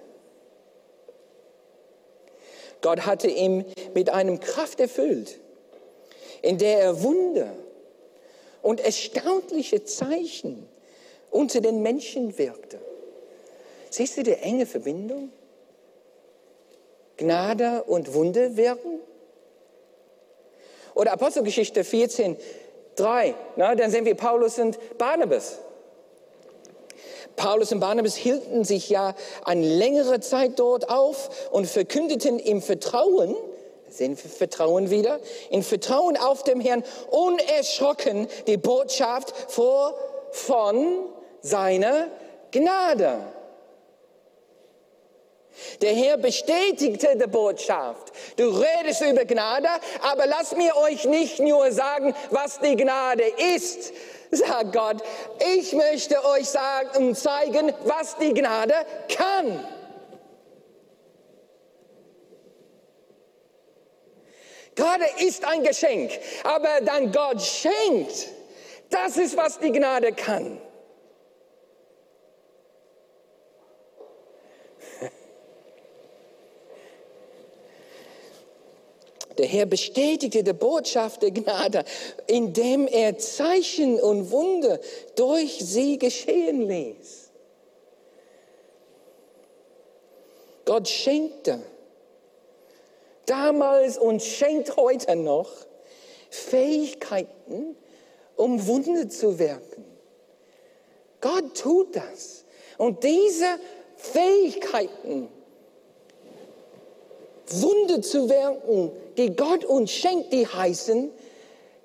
Gott 2.80 3.06
hatte 3.06 3.28
ihn 3.28 3.64
mit 3.94 4.10
einem 4.10 4.40
Kraft 4.40 4.80
erfüllt, 4.80 5.38
in 6.42 6.58
der 6.58 6.80
er 6.80 7.02
Wunder 7.02 7.52
und 8.62 8.80
erstaunliche 8.80 9.84
Zeichen 9.84 10.68
unter 11.30 11.60
den 11.60 11.82
Menschen 11.82 12.38
wirkte. 12.38 12.78
Siehst 13.90 14.16
du 14.16 14.22
die 14.22 14.34
enge 14.34 14.66
Verbindung? 14.66 15.30
Gnade 17.16 17.82
und 17.84 18.14
Wunder 18.14 18.56
wirken? 18.56 19.00
Oder 20.94 21.12
Apostelgeschichte 21.12 21.84
14, 21.84 22.36
3, 22.96 23.34
na, 23.56 23.74
dann 23.74 23.90
sehen 23.90 24.04
wir 24.04 24.14
Paulus 24.14 24.58
und 24.58 24.78
Barnabas. 24.98 25.58
Paulus 27.40 27.72
und 27.72 27.80
Barnabas 27.80 28.16
hielten 28.16 28.64
sich 28.64 28.90
ja 28.90 29.14
eine 29.46 29.66
längere 29.66 30.20
Zeit 30.20 30.58
dort 30.58 30.90
auf 30.90 31.48
und 31.50 31.66
verkündeten 31.66 32.38
im 32.38 32.60
Vertrauen, 32.60 33.34
sehen 33.88 34.18
wir 34.22 34.30
Vertrauen 34.30 34.90
wieder, 34.90 35.20
in 35.48 35.62
Vertrauen 35.62 36.18
auf 36.18 36.42
dem 36.42 36.60
Herrn 36.60 36.84
unerschrocken 37.10 38.28
die 38.46 38.58
Botschaft 38.58 39.32
vor, 39.48 39.94
von 40.32 40.98
seiner 41.40 42.08
Gnade. 42.50 43.20
Der 45.80 45.94
Herr 45.94 46.18
bestätigte 46.18 47.16
die 47.16 47.26
Botschaft. 47.26 48.12
Du 48.36 48.48
redest 48.50 49.00
über 49.00 49.24
Gnade, 49.24 49.68
aber 50.02 50.26
lasst 50.26 50.58
mir 50.58 50.76
euch 50.76 51.06
nicht 51.06 51.38
nur 51.40 51.72
sagen, 51.72 52.14
was 52.30 52.60
die 52.60 52.76
Gnade 52.76 53.24
ist, 53.56 53.92
sagt 54.30 54.72
Gott. 54.72 55.02
Ich 55.56 55.72
möchte 55.72 56.24
euch 56.24 56.48
sagen 56.48 56.88
und 56.96 57.16
zeigen, 57.16 57.72
was 57.84 58.16
die 58.18 58.32
Gnade 58.32 58.74
kann. 59.08 59.64
Gnade 64.76 65.04
ist 65.18 65.44
ein 65.44 65.62
Geschenk, 65.62 66.12
aber 66.44 66.80
dann 66.82 67.12
Gott 67.12 67.42
schenkt, 67.42 68.28
das 68.88 69.16
ist, 69.16 69.36
was 69.36 69.58
die 69.58 69.72
Gnade 69.72 70.12
kann. 70.12 70.60
Der 79.40 79.48
Herr 79.48 79.64
bestätigte 79.64 80.44
die 80.44 80.52
Botschaft 80.52 81.22
der 81.22 81.30
Gnade, 81.30 81.82
indem 82.26 82.86
er 82.86 83.16
Zeichen 83.16 83.98
und 83.98 84.30
Wunder 84.30 84.78
durch 85.14 85.60
sie 85.64 85.98
geschehen 85.98 86.68
ließ. 86.68 87.30
Gott 90.66 90.86
schenkte 90.86 91.58
damals 93.24 93.96
und 93.96 94.22
schenkt 94.22 94.76
heute 94.76 95.16
noch 95.16 95.48
Fähigkeiten, 96.28 97.76
um 98.36 98.66
Wunder 98.66 99.08
zu 99.08 99.38
wirken. 99.38 99.86
Gott 101.22 101.56
tut 101.56 101.96
das. 101.96 102.44
Und 102.76 103.02
diese 103.02 103.58
Fähigkeiten, 103.96 105.30
Wunder 107.46 108.02
zu 108.02 108.28
wirken, 108.28 108.92
die 109.16 109.34
Gott 109.36 109.64
uns 109.64 109.90
schenkt, 109.90 110.32
die 110.32 110.46
heißen 110.46 111.10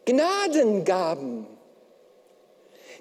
Gnadengaben. 0.06 1.48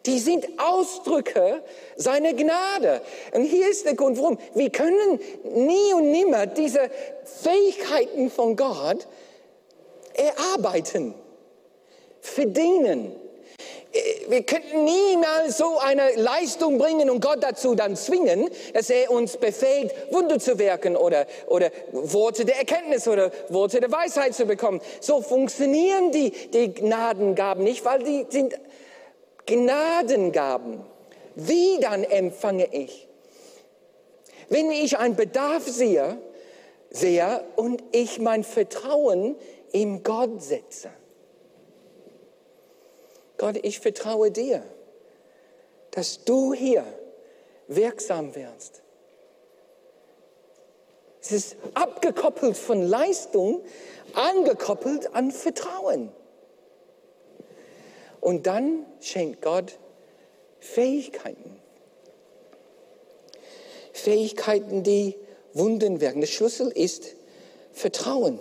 Die 0.07 0.19
sind 0.19 0.47
Ausdrücke 0.59 1.63
seiner 1.97 2.35
Gnade. 2.35 3.01
Und 3.33 3.45
hier 3.45 3.71
ist 3.71 3.87
der 3.87 3.95
Grund, 3.95 4.19
warum. 4.19 4.39
Wir 4.55 4.71
können 4.71 5.19
nie 5.55 5.95
und 5.95 6.11
nimmer 6.11 6.47
diese 6.47 6.91
Fähigkeiten 7.25 8.31
von 8.31 8.55
Gott 8.55 9.07
erarbeiten, 10.13 11.15
verdienen. 12.21 13.17
Wir 14.29 14.43
könnten 14.43 14.85
niemals 14.85 15.59
so 15.59 15.79
eine 15.79 16.15
Leistung 16.17 16.79
bringen 16.79 17.11
und 17.11 17.21
Gott 17.21 17.43
dazu 17.43 17.77
dann 17.77 17.95
zwingen, 17.95 18.51
dass 18.73 18.91
er 18.91 19.11
uns 19.11 19.37
befähigt, 19.37 19.95
Wunder 20.11 20.41
zu 20.41 20.59
wirken 20.59 20.97
oder, 20.97 21.27
oder 21.47 21.71
Worte 21.93 22.45
der 22.45 22.59
Erkenntnis 22.59 23.07
oder 23.07 23.31
Worte 23.51 23.79
der 23.81 23.93
Weisheit 23.93 24.35
zu 24.35 24.47
bekommen. 24.47 24.81
So 25.01 25.21
funktionieren 25.21 26.11
die, 26.11 26.31
die 26.31 26.75
Gnadengaben 26.75 27.63
nicht, 27.63 27.85
weil 27.85 28.03
die 28.03 28.27
sind 28.29 28.59
Gnadengaben. 29.47 30.81
Wie 31.37 31.79
dann 31.81 32.03
empfange 32.03 32.69
ich? 32.73 33.07
Wenn 34.49 34.71
ich 34.71 34.99
einen 34.99 35.17
Bedarf 35.17 35.69
sehe, 35.69 36.19
sehe 36.91 37.45
und 37.57 37.83
ich 37.93 38.19
mein 38.19 38.45
Vertrauen 38.45 39.37
in 39.73 40.03
Gott 40.03 40.43
setze. 40.43 40.91
Gott, 43.37 43.57
ich 43.63 43.81
vertraue 43.81 44.31
dir, 44.31 44.63
dass 45.91 46.25
du 46.25 46.53
hier 46.53 46.85
wirksam 47.69 48.35
wirst. 48.35 48.83
Es 51.21 51.33
ist 51.33 51.57
abgekoppelt 51.73 52.57
von 52.57 52.83
Leistung, 52.83 53.63
angekoppelt 54.13 55.15
an 55.15 55.31
Vertrauen. 55.31 56.13
Und 58.21 58.47
dann 58.47 58.85
schenkt 59.01 59.43
Gott 59.43 59.79
Fähigkeiten. 60.61 61.61
Fähigkeiten, 63.93 64.83
die 64.83 65.17
Wunden 65.55 66.01
wirken. 66.01 66.21
Der 66.21 66.27
Schlüssel 66.27 66.69
ist 66.69 67.15
Vertrauen. 67.73 68.39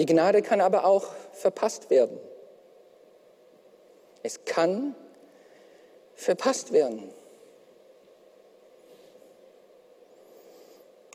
Die 0.00 0.06
Gnade 0.06 0.40
kann 0.40 0.62
aber 0.62 0.86
auch 0.86 1.08
verpasst 1.34 1.90
werden. 1.90 2.18
Es 4.22 4.46
kann 4.46 4.94
verpasst 6.14 6.72
werden. 6.72 7.12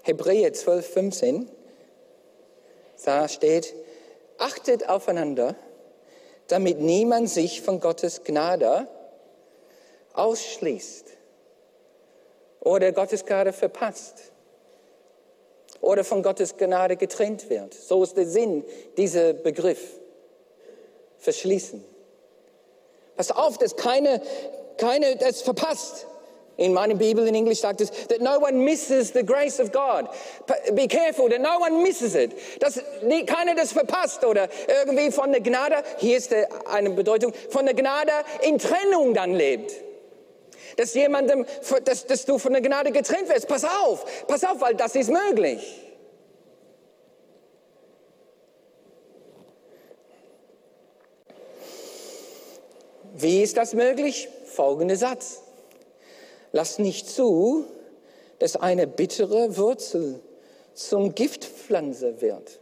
Hebräer 0.04 0.54
12, 0.54 0.88
15, 0.88 1.52
da 3.04 3.28
steht, 3.28 3.74
achtet 4.38 4.88
aufeinander, 4.88 5.56
damit 6.46 6.80
niemand 6.80 7.28
sich 7.28 7.64
von 7.64 7.80
Gottes 7.80 8.24
Gnade 8.24 8.88
ausschließt 10.14 11.08
oder 12.60 12.92
Gottes 12.92 13.26
Gnade 13.26 13.52
verpasst 13.52 14.32
oder 15.86 16.04
von 16.04 16.24
Gottes 16.24 16.58
Gnade 16.58 16.98
getrennt 16.98 17.50
wird. 17.50 17.74
So 17.74 18.04
ist 18.04 18.18
der 18.18 18.26
Sinn 18.26 18.64
dieser 18.98 19.34
Begriff. 19.34 19.80
Verschließen. 21.20 21.84
Pass 23.16 23.32
auf, 23.32 23.58
dass 23.58 23.76
keine, 23.76 24.22
keine 24.78 25.16
das 25.16 25.42
verpasst. 25.42 26.08
In 26.58 26.72
meiner 26.72 26.96
Bibel 26.96 27.28
in 27.28 27.36
Englisch 27.36 27.60
sagt 27.60 27.82
es, 27.82 27.92
that 28.08 28.22
no 28.22 28.40
one 28.40 28.54
misses 28.54 29.12
the 29.12 29.26
grace 29.26 29.60
of 29.60 29.74
God. 29.74 30.08
Be 30.74 30.88
careful 30.88 31.30
that 31.30 31.42
no 31.42 31.60
one 31.60 31.84
misses 31.84 32.16
it. 32.16 32.32
Dass 32.62 32.80
keiner 33.26 33.56
das 33.56 33.74
verpasst 33.74 34.24
oder 34.24 34.48
irgendwie 34.68 35.12
von 35.12 35.34
der 35.34 35.42
Gnade, 35.42 35.84
hier 35.98 36.18
ist 36.18 36.34
eine 36.66 36.92
Bedeutung, 36.92 37.34
von 37.50 37.66
der 37.66 37.76
Gnade 37.76 38.12
in 38.42 38.58
Trennung 38.58 39.14
dann 39.14 39.34
lebt 39.34 39.85
dass 40.78 40.94
jemandem, 40.94 41.46
dass, 41.84 42.06
dass 42.06 42.26
du 42.26 42.38
von 42.38 42.54
der 42.54 42.62
Gnade 42.62 42.92
getrennt 42.92 43.30
wirst. 43.30 43.48
Pass 43.48 43.64
auf, 43.64 44.26
pass 44.28 44.44
auf, 44.44 44.60
weil 44.62 44.76
das 44.76 44.96
ist 44.96 45.10
möglich. 45.10 45.82
Wie 53.18 53.42
ist 53.42 53.56
das 53.56 53.74
möglich? 53.74 54.28
Folgender 54.46 54.98
Satz. 54.98 55.42
Lass 56.52 56.80
nicht 56.80 57.10
zu, 57.10 57.66
dass 58.40 58.58
eine 58.58 58.88
bittere 58.88 59.56
Wurzel 59.58 60.20
zum 60.74 61.16
Giftpflanze 61.16 62.22
wird, 62.22 62.60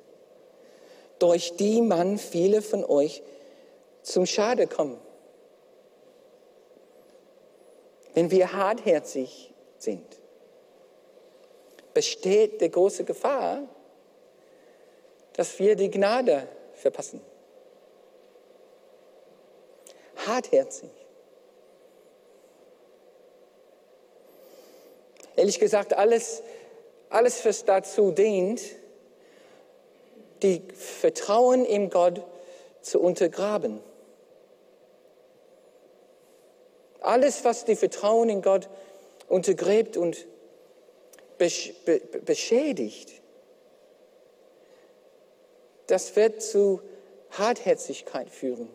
durch 1.18 1.56
die 1.56 1.82
man 1.82 2.20
viele 2.20 2.62
von 2.62 2.86
euch 2.86 3.24
zum 4.04 4.26
Schade 4.28 4.68
kommen. 4.68 4.98
Wenn 8.14 8.30
wir 8.30 8.54
hartherzig 8.54 9.54
sind, 9.78 10.20
besteht 11.94 12.62
die 12.62 12.70
große 12.70 13.04
Gefahr, 13.04 13.64
dass 15.34 15.58
wir 15.60 15.76
die 15.76 15.90
Gnade 15.90 16.48
verpassen. 16.74 17.22
Hartherzig. 20.28 20.92
Ehrlich 25.36 25.60
gesagt, 25.60 25.94
alles, 25.94 26.44
alles, 27.10 27.44
was 27.46 27.66
dazu 27.66 28.12
dient, 28.12 28.62
die 30.44 30.62
Vertrauen 30.76 31.66
in 31.66 31.90
Gott 31.90 32.22
zu 32.82 33.00
untergraben. 33.00 33.80
Alles, 37.04 37.44
was 37.44 37.66
die 37.66 37.76
Vertrauen 37.76 38.30
in 38.30 38.42
Gott 38.42 38.70
untergräbt 39.28 39.98
und 39.98 40.26
beschädigt, 41.38 43.22
das 45.88 46.16
wird 46.16 46.42
zu 46.42 46.82
Hartherzigkeit 47.32 48.30
führen. 48.30 48.70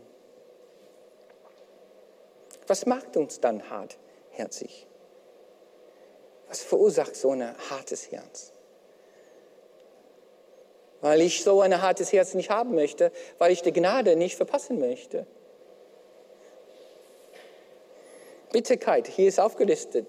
Was 2.67 2.85
macht 2.85 3.17
uns 3.17 3.41
dann 3.41 3.63
hartherzig? 3.71 4.87
Was 6.49 6.61
verursacht 6.61 7.17
so 7.17 7.31
ein 7.31 7.57
hartes 7.71 8.13
Herz? 8.13 8.53
Weil 11.01 11.23
ich 11.23 11.43
so 11.43 11.63
ein 11.63 11.81
hartes 11.81 12.13
Herz 12.13 12.35
nicht 12.35 12.51
haben 12.51 12.75
möchte, 12.75 13.11
weil 13.39 13.53
ich 13.53 13.63
die 13.63 13.73
Gnade 13.73 14.17
nicht 14.17 14.37
verpassen 14.37 14.79
möchte. 14.79 15.27
Bitterkeit, 18.53 19.07
hier 19.09 19.29
ist 19.29 19.41
aufgelistet. 19.41 20.07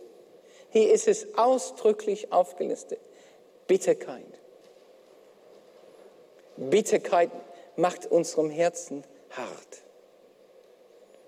Hier 0.69 0.91
ist 0.91 1.07
es 1.07 1.37
ausdrücklich 1.37 2.31
aufgelistet. 2.31 2.99
Bitterkeit. 3.67 4.25
Bitterkeit 6.57 7.31
macht 7.75 8.05
unserem 8.05 8.49
Herzen 8.49 9.03
hart. 9.31 9.83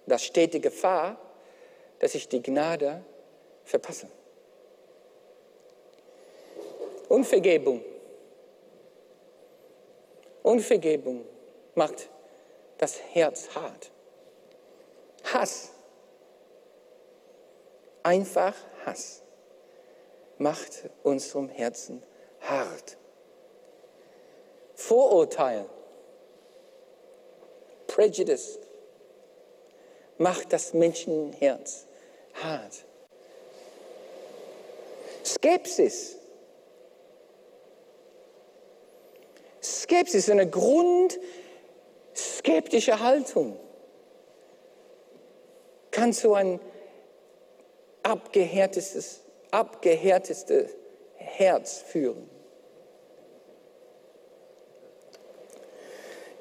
Da 0.05 0.17
steht 0.17 0.53
die 0.53 0.61
Gefahr, 0.61 1.17
dass 1.99 2.15
ich 2.15 2.27
die 2.27 2.41
Gnade 2.41 3.03
verpasse. 3.63 4.07
Unvergebung. 7.07 7.83
Unvergebung 10.43 11.25
macht 11.75 12.09
das 12.77 12.99
Herz 13.13 13.49
hart. 13.55 13.91
Hass. 15.33 15.70
Einfach 18.03 18.55
Hass 18.85 19.21
macht 20.37 20.89
unserem 21.03 21.49
Herzen 21.49 22.01
hart. 22.41 22.97
Vorurteil, 24.73 25.65
Prejudice 27.87 28.59
macht 30.17 30.53
das 30.53 30.73
Menschenherz 30.73 31.85
hart. 32.41 32.85
Skepsis. 35.23 36.15
Skepsis 39.61 40.29
eine 40.29 40.49
grundskeptische 40.49 42.99
Haltung. 42.99 43.59
Kann 45.91 46.13
so 46.13 46.33
ein 46.33 46.59
abgehärtetes, 48.11 49.21
abgehärteste 49.51 50.67
Herz 51.15 51.83
führen. 51.87 52.29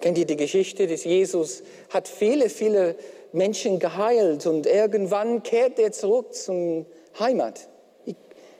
Kennt 0.00 0.18
ihr 0.18 0.26
die 0.26 0.36
Geschichte 0.36 0.86
des 0.86 1.04
Jesus? 1.04 1.62
Hat 1.90 2.08
viele, 2.08 2.48
viele 2.48 2.96
Menschen 3.32 3.78
geheilt 3.78 4.46
und 4.46 4.66
irgendwann 4.66 5.42
kehrt 5.42 5.78
er 5.78 5.92
zurück 5.92 6.34
zum 6.34 6.86
Heimat. 7.18 7.68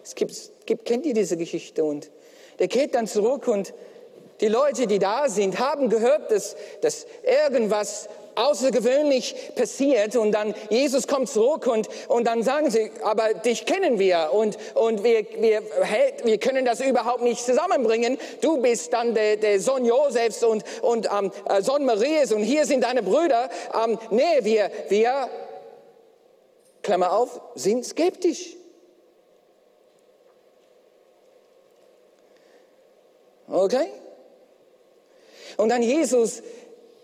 Es 0.05 0.15
gibt, 0.15 0.67
gibt, 0.67 0.85
kennt 0.85 1.05
ihr 1.07 1.15
diese 1.15 1.37
Geschichte? 1.37 1.83
Und 1.83 2.11
der 2.59 2.69
kehrt 2.69 2.95
dann 2.95 3.07
zurück 3.07 3.49
und 3.49 3.75
die 4.41 4.49
Leute, 4.49 4.87
die 4.87 4.99
da 4.99 5.29
sind, 5.29 5.59
haben 5.59 5.89
gehört, 5.89 6.31
dass, 6.31 6.57
dass 6.81 7.07
irgendwas 7.23 8.09
außergewöhnlich 8.35 9.55
passiert 9.55 10.17
und 10.17 10.33
dann 10.33 10.55
Jesus 10.71 11.07
kommt 11.07 11.29
zurück 11.29 11.67
und, 11.67 11.89
und 12.09 12.27
dann 12.27 12.43
sagen 12.43 12.71
sie, 12.71 12.91
aber 13.03 13.35
dich 13.35 13.67
kennen 13.67 13.99
wir 13.99 14.31
und, 14.33 14.59
und 14.75 15.05
wir, 15.05 15.27
wir, 15.39 15.63
wir 16.25 16.39
können 16.39 16.65
das 16.65 16.81
überhaupt 16.81 17.23
nicht 17.23 17.45
zusammenbringen. 17.45 18.19
Du 18.41 18.61
bist 18.61 18.93
dann 18.93 19.15
der, 19.15 19.37
der 19.37 19.61
Sohn 19.61 19.85
Josefs 19.85 20.43
und, 20.43 20.65
und 20.83 21.07
ähm, 21.07 21.31
äh, 21.49 21.63
Sohn 21.63 21.85
Marias 21.85 22.33
und 22.33 22.43
hier 22.43 22.67
sind 22.67 22.85
deine 22.85 23.03
Brüder. 23.03 23.51
Ähm, 23.85 23.99
nee, 24.11 24.23
wir, 24.43 24.71
wir, 24.89 25.29
Klammer 26.83 27.13
auf, 27.13 27.41
sind 27.55 27.85
skeptisch. 27.85 28.57
Okay? 33.49 33.89
Und 35.57 35.69
dann 35.69 35.83
Jesus 35.83 36.43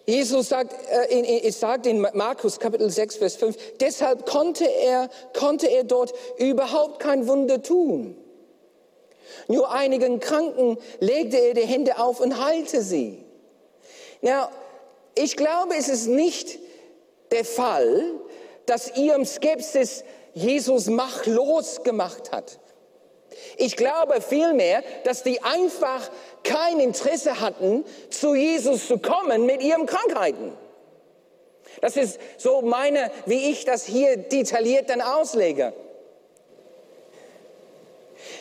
Jesus 0.07 0.49
sagt, 0.49 0.73
äh, 1.11 1.51
sagt 1.51 1.87
in 1.87 2.07
Markus 2.13 2.61
Kapitel 2.61 2.89
6, 2.91 3.17
Vers 3.17 3.37
5, 3.37 3.57
deshalb 3.81 4.25
konnte 4.25 4.65
er, 4.65 5.11
konnte 5.37 5.67
er 5.67 5.83
dort 5.83 6.15
überhaupt 6.39 7.01
kein 7.01 7.27
Wunder 7.27 7.61
tun. 7.61 8.17
Nur 9.49 9.71
einigen 9.71 10.21
Kranken 10.21 10.79
legte 11.01 11.39
er 11.39 11.55
die 11.55 11.67
Hände 11.67 11.99
auf 11.99 12.21
und 12.21 12.45
heilte 12.45 12.83
sie. 12.83 13.25
Now, 14.23 14.49
ich 15.17 15.37
glaube, 15.37 15.75
es 15.77 15.89
ist 15.89 16.07
nicht 16.07 16.59
der 17.33 17.45
Fall, 17.45 18.13
dass 18.67 18.97
ihrem 18.97 19.25
Skepsis 19.25 20.05
Jesus 20.35 20.87
machtlos 20.87 21.83
gemacht 21.83 22.31
hat. 22.33 22.61
Ich 23.57 23.77
glaube 23.77 24.21
vielmehr, 24.21 24.83
dass 25.05 25.23
die 25.23 25.43
einfach 25.43 26.11
kein 26.45 26.81
Interesse 26.81 27.41
hatten, 27.41 27.85
zu 28.11 28.35
Jesus 28.35 28.87
zu 28.87 28.99
kommen 28.99 29.47
mit 29.47 29.63
ihren 29.63 29.87
Krankheiten. 29.87 30.53
Das 31.81 31.97
ist 31.97 32.19
so 32.39 32.63
meine, 32.63 33.11
wie 33.27 33.51
ich 33.51 33.65
das 33.65 33.85
hier 33.85 34.17
detailliert 34.17 34.91
dann 34.91 35.01
auslege. 35.01 35.73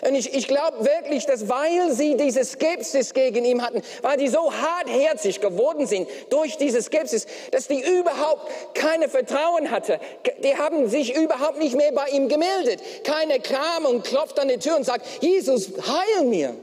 Und 0.01 0.15
ich, 0.15 0.33
ich 0.33 0.47
glaube 0.47 0.85
wirklich, 0.85 1.25
dass 1.25 1.49
weil 1.49 1.91
sie 1.91 2.15
diese 2.15 2.43
Skepsis 2.43 3.13
gegen 3.13 3.45
ihn 3.45 3.61
hatten, 3.61 3.81
weil 4.01 4.17
die 4.17 4.27
so 4.27 4.51
hartherzig 4.51 5.41
geworden 5.41 5.87
sind 5.87 6.07
durch 6.29 6.57
diese 6.57 6.81
Skepsis, 6.81 7.27
dass 7.51 7.67
die 7.67 7.81
überhaupt 7.81 8.49
keine 8.73 9.09
Vertrauen 9.09 9.71
hatte. 9.71 9.99
Die 10.43 10.55
haben 10.57 10.89
sich 10.89 11.15
überhaupt 11.15 11.57
nicht 11.59 11.75
mehr 11.75 11.91
bei 11.91 12.07
ihm 12.09 12.29
gemeldet. 12.29 12.81
Keiner 13.03 13.39
kam 13.39 13.85
und 13.85 14.03
klopft 14.03 14.39
an 14.39 14.47
die 14.47 14.57
Tür 14.57 14.75
und 14.75 14.83
sagt, 14.83 15.05
Jesus, 15.21 15.71
heil 15.87 16.25
mir. 16.25 16.55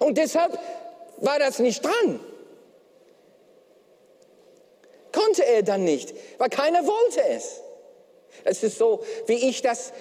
Und 0.00 0.18
deshalb 0.18 0.58
war 1.18 1.38
das 1.38 1.58
nicht 1.58 1.84
dran. 1.84 2.20
Konnte 5.12 5.44
er 5.44 5.62
dann 5.62 5.84
nicht, 5.84 6.14
weil 6.38 6.48
keiner 6.48 6.86
wollte 6.86 7.22
es. 7.28 7.60
Es 8.44 8.62
ist 8.62 8.78
so, 8.78 9.04
wie 9.26 9.48
ich 9.48 9.60
das 9.60 9.92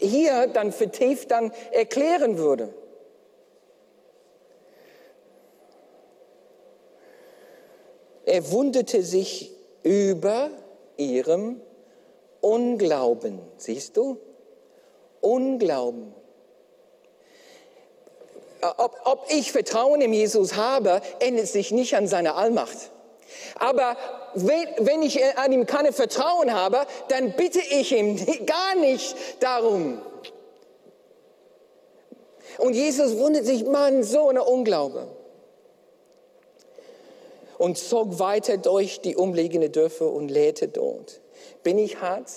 hier 0.00 0.46
dann 0.48 0.72
vertieft 0.72 1.30
dann 1.30 1.52
erklären 1.72 2.38
würde. 2.38 2.74
Er 8.24 8.50
wunderte 8.52 9.02
sich 9.02 9.50
über 9.82 10.50
ihrem 10.96 11.60
Unglauben. 12.40 13.40
Siehst 13.56 13.96
du? 13.96 14.18
Unglauben. 15.20 16.14
Ob, 18.76 19.00
ob 19.04 19.26
ich 19.30 19.52
Vertrauen 19.52 20.00
in 20.00 20.12
Jesus 20.12 20.54
habe, 20.54 21.00
ändert 21.18 21.46
sich 21.46 21.70
nicht 21.70 21.96
an 21.96 22.06
seiner 22.06 22.36
Allmacht. 22.36 22.90
Aber 23.56 23.96
wenn, 24.34 25.02
ich 25.02 25.22
an 25.36 25.52
ihm 25.52 25.66
keine 25.66 25.92
Vertrauen 25.92 26.52
habe, 26.52 26.86
dann 27.08 27.32
bitte 27.32 27.60
ich 27.60 27.92
ihm 27.92 28.16
gar 28.46 28.74
nicht 28.76 29.16
darum. 29.40 30.00
Und 32.58 32.74
Jesus 32.74 33.16
wundert 33.16 33.46
sich, 33.46 33.64
Mann, 33.64 34.02
so 34.02 34.28
eine 34.28 34.44
Unglaube. 34.44 35.08
Und 37.58 37.78
zog 37.78 38.18
weiter 38.18 38.56
durch 38.56 39.00
die 39.00 39.16
umliegenden 39.16 39.72
Dörfer 39.72 40.10
und 40.10 40.30
lehrte 40.30 40.68
dort. 40.68 41.20
Bin 41.62 41.78
ich 41.78 42.00
hart, 42.00 42.30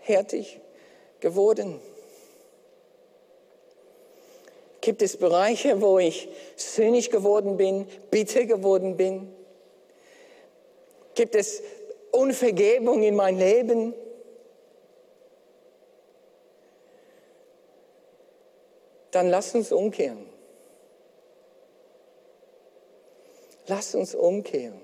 härtig 0.00 0.60
geworden? 1.20 1.80
Gibt 4.80 5.00
es 5.00 5.16
Bereiche, 5.16 5.80
wo 5.80 5.98
ich 5.98 6.28
sinnig 6.56 7.10
geworden 7.10 7.56
bin, 7.56 7.86
bitter 8.10 8.44
geworden 8.44 8.96
bin? 8.96 9.32
Gibt 11.14 11.34
es 11.34 11.62
Unvergebung 12.10 13.02
in 13.02 13.14
mein 13.14 13.38
Leben? 13.38 13.94
Dann 19.10 19.30
lass 19.30 19.54
uns 19.54 19.70
umkehren. 19.70 20.26
Lass 23.66 23.94
uns 23.94 24.14
umkehren, 24.14 24.80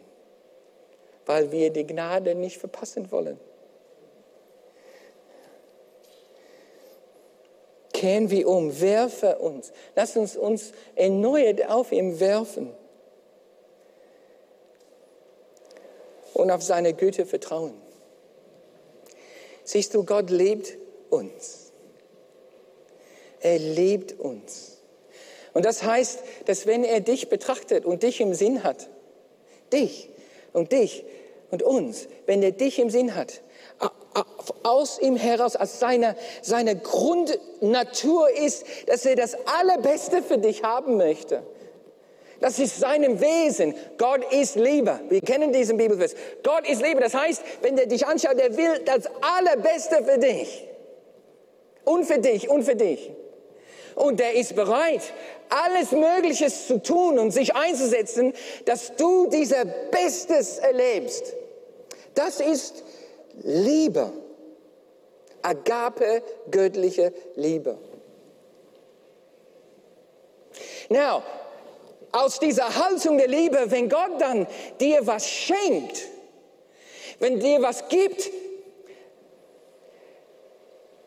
weil 1.27 1.53
wir 1.53 1.71
die 1.71 1.87
Gnade 1.87 2.35
nicht 2.35 2.59
verpassen 2.59 3.11
wollen. 3.11 3.39
Kehren 7.93 8.31
wir 8.31 8.49
um, 8.49 8.81
werfe 8.81 9.37
uns. 9.39 9.73
Lass 9.95 10.17
uns 10.17 10.35
uns 10.37 10.73
erneut 10.95 11.67
auf 11.67 11.93
ihm 11.93 12.19
werfen. 12.19 12.73
Und 16.41 16.51
auf 16.51 16.63
seine 16.63 16.95
Güte 16.95 17.27
vertrauen. 17.27 17.75
Siehst 19.65 19.95
du, 19.95 20.05
Gott 20.05 20.31
liebt 20.31 20.77
uns. 21.11 21.73
Er 23.41 23.59
liebt 23.59 24.19
uns. 24.19 24.79
Und 25.53 25.65
das 25.65 25.83
heißt, 25.83 26.21
dass 26.47 26.67
wenn 26.67 26.85
er 26.85 27.01
dich 27.01 27.29
betrachtet 27.29 27.85
und 27.85 28.03
dich 28.03 28.21
im 28.21 28.35
Sinn 28.35 28.65
hat, 28.65 28.89
dich 29.73 30.09
und 30.53 30.73
dich 30.73 31.05
und 31.51 31.63
uns, 31.63 32.09
wenn 32.27 32.43
er 32.43 32.53
dich 32.53 32.79
im 32.79 32.91
Sinn 32.91 33.15
hat, 33.15 33.43
aus 34.63 34.99
ihm 34.99 35.17
heraus, 35.17 35.57
als 35.57 35.79
seine, 35.79 36.17
seine 36.43 36.77
Grundnatur 36.77 38.31
ist, 38.31 38.65
dass 38.87 39.05
er 39.05 39.17
das 39.17 39.37
Allerbeste 39.47 40.23
für 40.23 40.39
dich 40.39 40.63
haben 40.63 40.97
möchte. 40.97 41.43
Das 42.41 42.59
ist 42.59 42.81
seinem 42.81 43.21
Wesen. 43.21 43.75
Gott 43.99 44.33
ist 44.33 44.57
Liebe. 44.57 45.01
Wir 45.09 45.21
kennen 45.21 45.53
diesen 45.53 45.77
Bibelvers. 45.77 46.15
Gott 46.43 46.67
ist 46.69 46.83
Liebe. 46.83 47.01
Das 47.01 47.15
heißt, 47.15 47.43
wenn 47.61 47.77
er 47.77 47.87
dich 47.87 48.07
anschaut, 48.07 48.39
er 48.39 48.57
will 48.57 48.81
das 48.85 49.05
Allerbeste 49.21 50.03
für 50.05 50.19
dich. 50.19 50.67
Und 51.85 52.05
für 52.05 52.19
dich 52.19 52.49
und 52.49 52.63
für 52.63 52.77
dich. 52.77 53.11
Und 53.95 54.21
er 54.21 54.35
ist 54.35 54.55
bereit, 54.55 55.03
alles 55.51 55.93
Mögliche 55.93 56.49
zu 56.49 56.83
tun 56.83 57.19
und 57.19 57.33
sich 57.33 57.55
einzusetzen, 57.55 58.33
dass 58.65 58.97
du 58.97 59.27
dieser 59.27 59.65
Bestes 59.65 60.59
erlebst. 60.59 61.35
Das 62.15 62.41
ist 62.41 62.83
Liebe. 63.43 64.13
Agape, 65.43 66.23
göttliche 66.51 67.13
Liebe. 67.35 67.79
Now, 70.89 71.23
aus 72.13 72.39
dieser 72.39 72.77
Haltung 72.77 73.19
der 73.19 73.29
Liebe, 73.29 73.71
wenn 73.71 73.89
Gott 73.89 74.21
dann 74.21 74.47
dir 74.81 75.07
was 75.07 75.29
schenkt, 75.29 76.09
wenn 77.19 77.39
dir 77.39 77.63
was 77.63 77.89
gibt, 77.89 78.31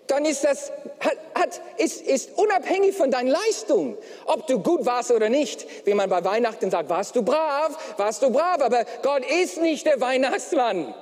dann 0.08 0.26
ist 0.26 0.44
das 0.44 0.72
hat, 1.00 1.18
hat, 1.34 1.62
ist, 1.78 2.02
ist 2.02 2.38
unabhängig 2.38 2.96
von 2.96 3.10
deiner 3.10 3.32
Leistung, 3.32 3.98
ob 4.26 4.46
du 4.48 4.60
gut 4.60 4.86
warst 4.86 5.12
oder 5.12 5.30
nicht. 5.30 5.66
Wie 5.86 5.94
man 5.94 6.10
bei 6.10 6.24
Weihnachten 6.24 6.70
sagt, 6.70 6.90
warst 6.90 7.16
du 7.16 7.24
brav, 7.24 7.76
warst 7.98 8.22
du 8.22 8.30
brav, 8.30 8.62
aber 8.62 8.86
Gott 9.02 9.24
ist 9.26 9.62
nicht 9.62 9.86
der 9.86 10.00
Weihnachtsmann. 10.02 10.94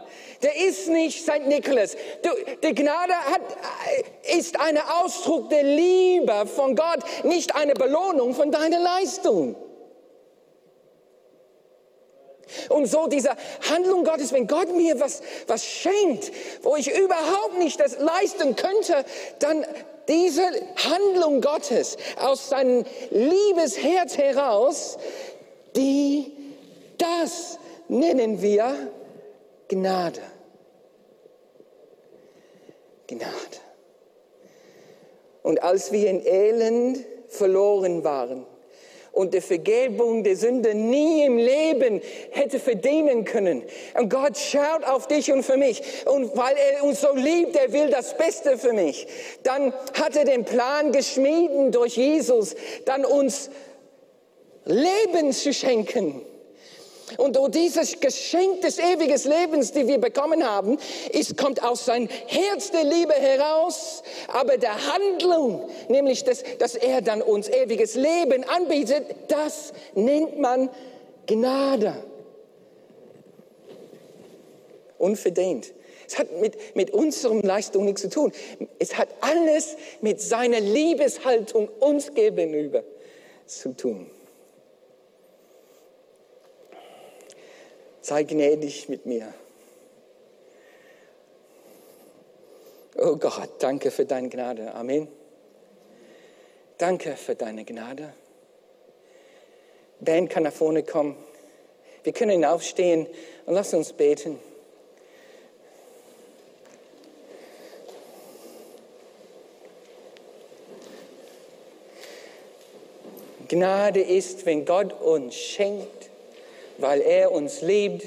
Der 0.43 0.55
ist 0.55 0.87
nicht 0.87 1.23
St. 1.23 1.45
Nikolaus. 1.45 1.95
die 2.63 2.73
Gnade 2.73 3.13
hat, 3.13 3.41
ist 4.35 4.59
ein 4.59 4.77
Ausdruck 4.77 5.49
der 5.49 5.63
Liebe 5.63 6.45
von 6.47 6.75
Gott, 6.75 6.99
nicht 7.23 7.55
eine 7.55 7.73
Belohnung 7.73 8.33
von 8.33 8.49
deiner 8.49 8.79
Leistung. 8.79 9.55
Und 12.69 12.85
so 12.85 13.07
diese 13.07 13.31
Handlung 13.69 14.03
Gottes, 14.03 14.31
wenn 14.31 14.47
Gott 14.47 14.75
mir 14.75 14.99
was, 14.99 15.21
was 15.47 15.65
schenkt, 15.65 16.31
wo 16.63 16.75
ich 16.75 16.91
überhaupt 16.95 17.57
nicht 17.57 17.79
das 17.79 17.97
leisten 17.99 18.55
könnte, 18.55 19.05
dann 19.39 19.65
diese 20.07 20.43
Handlung 20.75 21.41
Gottes 21.41 21.97
aus 22.17 22.49
seinem 22.49 22.83
Liebesherz 23.11 24.17
heraus, 24.17 24.97
die, 25.75 26.31
das 26.97 27.57
nennen 27.87 28.41
wir 28.41 28.75
Gnade. 29.67 30.21
Gnade. 33.07 33.31
Und 35.43 35.63
als 35.63 35.91
wir 35.91 36.09
in 36.09 36.25
Elend 36.25 37.05
verloren 37.29 38.03
waren, 38.03 38.45
und 39.11 39.33
die 39.33 39.41
Vergebung 39.41 40.23
der 40.23 40.35
Sünde 40.37 40.73
nie 40.73 41.25
im 41.25 41.37
Leben 41.37 42.01
hätte 42.31 42.59
verdienen 42.59 43.25
können. 43.25 43.63
Und 43.97 44.09
Gott 44.09 44.37
schaut 44.37 44.85
auf 44.85 45.07
dich 45.07 45.31
und 45.31 45.43
für 45.43 45.57
mich. 45.57 45.81
Und 46.05 46.35
weil 46.37 46.55
er 46.55 46.83
uns 46.83 47.01
so 47.01 47.13
liebt, 47.13 47.55
er 47.55 47.73
will 47.73 47.89
das 47.89 48.17
Beste 48.17 48.57
für 48.57 48.73
mich. 48.73 49.07
Dann 49.43 49.73
hat 49.99 50.15
er 50.15 50.25
den 50.25 50.45
Plan 50.45 50.91
geschmieden 50.91 51.71
durch 51.71 51.97
Jesus, 51.97 52.55
dann 52.85 53.03
uns 53.03 53.49
Leben 54.65 55.31
zu 55.33 55.53
schenken. 55.53 56.21
Und 57.17 57.37
dieses 57.53 57.99
Geschenk 57.99 58.61
des 58.61 58.79
ewigen 58.79 59.19
Lebens, 59.29 59.71
die 59.71 59.87
wir 59.87 59.97
bekommen 59.97 60.47
haben, 60.47 60.77
ist, 61.11 61.37
kommt 61.37 61.63
aus 61.63 61.85
seinem 61.85 62.07
Herz 62.27 62.71
der 62.71 62.83
Liebe 62.83 63.13
heraus, 63.13 64.03
aber 64.27 64.57
der 64.57 64.75
Handlung, 64.93 65.69
nämlich 65.89 66.23
das, 66.23 66.43
dass 66.59 66.75
er 66.75 67.01
dann 67.01 67.21
uns 67.21 67.49
ewiges 67.49 67.95
Leben 67.95 68.43
anbietet, 68.43 69.05
das 69.27 69.73
nennt 69.95 70.39
man 70.39 70.69
Gnade. 71.27 72.03
Unverdient. 74.97 75.73
Es 76.07 76.19
hat 76.19 76.39
mit, 76.41 76.75
mit 76.75 76.91
unserer 76.91 77.41
Leistung 77.41 77.85
nichts 77.85 78.01
zu 78.01 78.09
tun. 78.09 78.33
Es 78.79 78.97
hat 78.97 79.07
alles 79.21 79.77
mit 80.01 80.19
seiner 80.19 80.59
Liebeshaltung 80.59 81.69
uns 81.79 82.13
gegenüber 82.13 82.83
zu 83.45 83.75
tun. 83.75 84.09
Sei 88.01 88.23
gnädig 88.23 88.89
mit 88.89 89.05
mir. 89.05 89.33
Oh 92.97 93.15
Gott, 93.15 93.49
danke 93.59 93.89
für 93.89 94.05
deine 94.05 94.29
Gnade. 94.29 94.73
Amen. 94.73 95.07
Danke 96.77 97.15
für 97.15 97.35
deine 97.35 97.63
Gnade. 97.63 98.13
Ben 99.99 100.27
kann 100.27 100.43
nach 100.43 100.53
vorne 100.53 100.83
kommen. 100.83 101.15
Wir 102.03 102.13
können 102.13 102.43
aufstehen 102.43 103.07
und 103.45 103.53
lass 103.53 103.73
uns 103.73 103.93
beten. 103.93 104.39
Gnade 113.47 114.01
ist, 114.01 114.45
wenn 114.45 114.63
Gott 114.65 114.93
uns 115.01 115.35
schenkt, 115.35 116.10
weil 116.77 117.01
er 117.01 117.31
uns 117.31 117.61
liebt, 117.61 118.05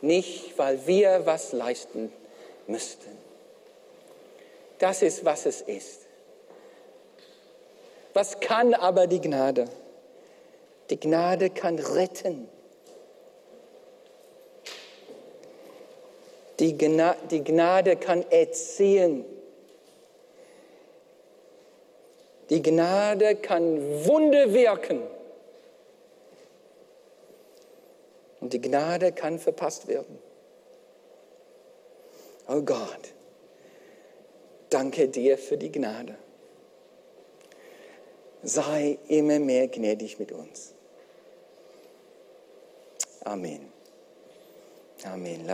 nicht 0.00 0.56
weil 0.58 0.86
wir 0.86 1.22
was 1.24 1.52
leisten 1.52 2.12
müssten. 2.66 3.10
Das 4.78 5.02
ist, 5.02 5.24
was 5.24 5.46
es 5.46 5.60
ist. 5.60 6.02
Was 8.14 8.40
kann 8.40 8.74
aber 8.74 9.06
die 9.06 9.20
Gnade? 9.20 9.68
Die 10.90 10.98
Gnade 10.98 11.50
kann 11.50 11.78
retten. 11.78 12.48
Die 16.58 16.76
Gnade, 16.76 17.18
die 17.30 17.44
Gnade 17.44 17.96
kann 17.96 18.24
erziehen. 18.30 19.24
Die 22.50 22.62
Gnade 22.62 23.36
kann 23.36 24.06
Wunder 24.06 24.52
wirken. 24.52 25.02
Und 28.48 28.54
die 28.54 28.62
Gnade 28.62 29.12
kann 29.12 29.38
verpasst 29.38 29.88
werden. 29.88 30.18
Oh 32.48 32.62
Gott, 32.62 33.12
danke 34.70 35.06
dir 35.06 35.36
für 35.36 35.58
die 35.58 35.70
Gnade. 35.70 36.16
Sei 38.42 38.96
immer 39.08 39.38
mehr 39.38 39.68
gnädig 39.68 40.18
mit 40.18 40.32
uns. 40.32 40.72
Amen. 43.24 43.70
Amen. 45.04 45.44